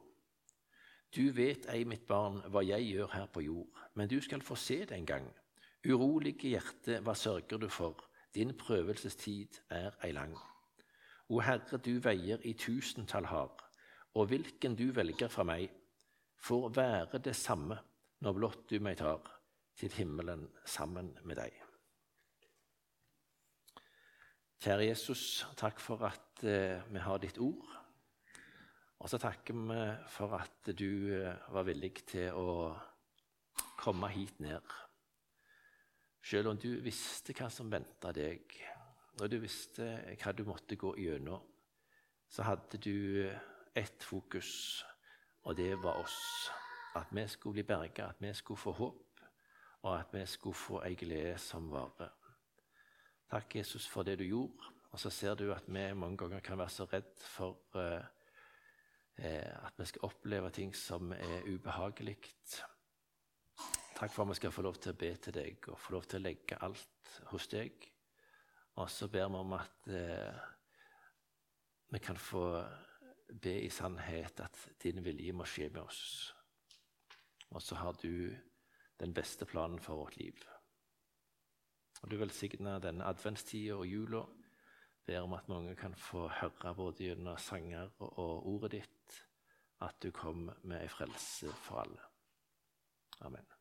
Du 1.12 1.24
vet 1.36 1.66
ei, 1.72 1.82
mitt 1.84 2.06
barn, 2.08 2.40
hva 2.52 2.62
jeg 2.64 2.86
gjør 2.92 3.10
her 3.12 3.26
på 3.32 3.42
jord, 3.44 3.82
men 3.94 4.08
du 4.08 4.20
skal 4.22 4.44
få 4.44 4.56
se 4.56 4.82
det 4.84 4.96
en 4.96 5.08
gang. 5.08 5.26
Urolige 5.84 6.52
hjerte, 6.54 7.00
hva 7.02 7.16
sørger 7.18 7.58
du 7.58 7.68
for? 7.68 7.98
Din 8.32 8.54
prøvelsestid 8.56 9.58
er 9.74 9.96
ei 10.04 10.12
lang. 10.16 10.36
O 11.28 11.40
Herre, 11.40 11.80
du 11.82 11.98
veier 12.00 12.40
i 12.48 12.54
tusentall 12.56 13.26
har, 13.28 13.52
og 14.14 14.28
hvilken 14.28 14.76
du 14.76 14.90
velger 14.94 15.28
fra 15.32 15.44
meg, 15.44 15.68
får 16.42 16.72
være 16.76 17.20
det 17.24 17.36
samme 17.36 17.78
når 18.22 18.38
blott 18.38 18.68
du 18.70 18.78
meg 18.80 19.00
tar 19.00 19.41
til 19.78 19.92
himmelen 19.96 20.48
sammen 20.68 21.12
med 21.24 21.40
deg. 21.40 21.58
Kjære 24.62 24.86
Jesus, 24.92 25.42
takk 25.58 25.80
for 25.82 26.04
at 26.06 26.44
eh, 26.46 26.84
vi 26.92 27.00
har 27.02 27.18
ditt 27.18 27.40
ord. 27.42 27.72
Og 29.02 29.10
så 29.10 29.18
takker 29.18 29.56
vi 29.58 29.80
for 30.14 30.36
at 30.38 30.70
du 30.78 31.10
eh, 31.16 31.48
var 31.50 31.66
villig 31.66 31.96
til 32.06 32.36
å 32.38 32.52
komme 33.80 34.12
hit 34.14 34.38
ned. 34.38 34.62
Selv 36.22 36.52
om 36.52 36.60
du 36.62 36.76
visste 36.84 37.34
hva 37.34 37.48
som 37.50 37.72
venta 37.72 38.12
deg, 38.14 38.54
og 39.18 39.26
du 39.26 39.40
visste 39.42 39.88
hva 40.22 40.32
du 40.32 40.44
måtte 40.46 40.78
gå 40.78 40.94
gjennom, 41.02 41.42
så 42.30 42.46
hadde 42.46 42.78
du 42.78 43.26
ett 43.74 44.06
fokus, 44.06 44.84
og 45.42 45.56
det 45.58 45.74
var 45.82 45.98
oss. 46.00 46.20
At 46.94 47.10
vi 47.10 47.26
skulle 47.28 47.58
bli 47.58 47.66
berga, 47.66 48.12
at 48.12 48.22
vi 48.22 48.30
skulle 48.34 48.62
få 48.62 48.72
håp, 48.78 49.11
og 49.82 49.98
at 49.98 50.12
vi 50.14 50.26
skulle 50.26 50.58
få 50.58 50.82
ei 50.86 50.94
glede 50.94 51.38
som 51.38 51.70
varer. 51.70 52.12
Takk, 53.30 53.56
Jesus, 53.56 53.86
for 53.88 54.02
det 54.02 54.18
du 54.20 54.24
gjorde. 54.24 54.72
Og 54.92 55.00
så 55.00 55.10
ser 55.10 55.34
du 55.34 55.52
at 55.52 55.64
vi 55.66 55.86
mange 55.94 56.16
ganger 56.20 56.40
kan 56.40 56.58
være 56.58 56.70
så 56.70 56.84
redd 56.84 57.14
for 57.24 57.56
eh, 57.78 58.04
at 59.66 59.78
vi 59.78 59.86
skal 59.88 60.04
oppleve 60.04 60.50
ting 60.50 60.74
som 60.76 61.12
er 61.12 61.48
ubehagelig. 61.48 62.18
Takk 63.96 64.12
for 64.12 64.22
at 64.22 64.28
vi 64.28 64.34
skal 64.34 64.52
få 64.52 64.62
lov 64.62 64.76
til 64.76 64.92
å 64.92 64.98
be 65.00 65.14
til 65.16 65.34
deg 65.34 65.68
og 65.72 65.80
få 65.80 65.96
lov 65.96 66.04
til 66.04 66.20
å 66.20 66.26
legge 66.26 66.60
alt 66.60 67.16
hos 67.32 67.48
deg. 67.48 67.88
Og 68.76 68.90
så 68.90 69.08
ber 69.08 69.28
vi 69.32 69.40
om 69.40 69.56
at 69.56 69.88
eh, 69.88 70.44
vi 71.92 71.98
kan 71.98 72.16
få 72.16 72.46
be 73.32 73.58
i 73.64 73.70
sannhet 73.72 74.40
at 74.44 74.58
din 74.82 75.00
vilje 75.04 75.32
må 75.32 75.44
skje 75.48 75.70
med 75.72 75.82
oss. 75.82 76.02
Og 77.52 77.62
så 77.62 77.80
har 77.80 77.96
du 78.02 78.32
den 79.02 79.14
beste 79.14 79.46
planen 79.48 79.80
for 79.82 80.04
vårt 80.04 80.16
liv. 80.16 80.38
Og 82.02 82.10
du 82.10 82.16
velsigner 82.18 82.82
denne 82.82 83.06
adventstida 83.06 83.76
og 83.76 83.86
jula. 83.86 84.22
Ber 85.06 85.24
om 85.26 85.34
at 85.34 85.48
mange 85.50 85.74
kan 85.78 85.94
få 85.98 86.28
høre 86.40 86.74
både 86.78 87.08
gjennom 87.08 87.38
sanger 87.38 87.90
og, 87.98 88.46
ordet 88.46 88.76
ditt 88.78 89.18
at 89.82 89.98
du 90.02 90.12
kom 90.14 90.46
med 90.62 90.78
ei 90.78 90.90
frelse 90.90 91.50
for 91.64 91.82
alle. 91.82 92.06
Amen. 93.26 93.51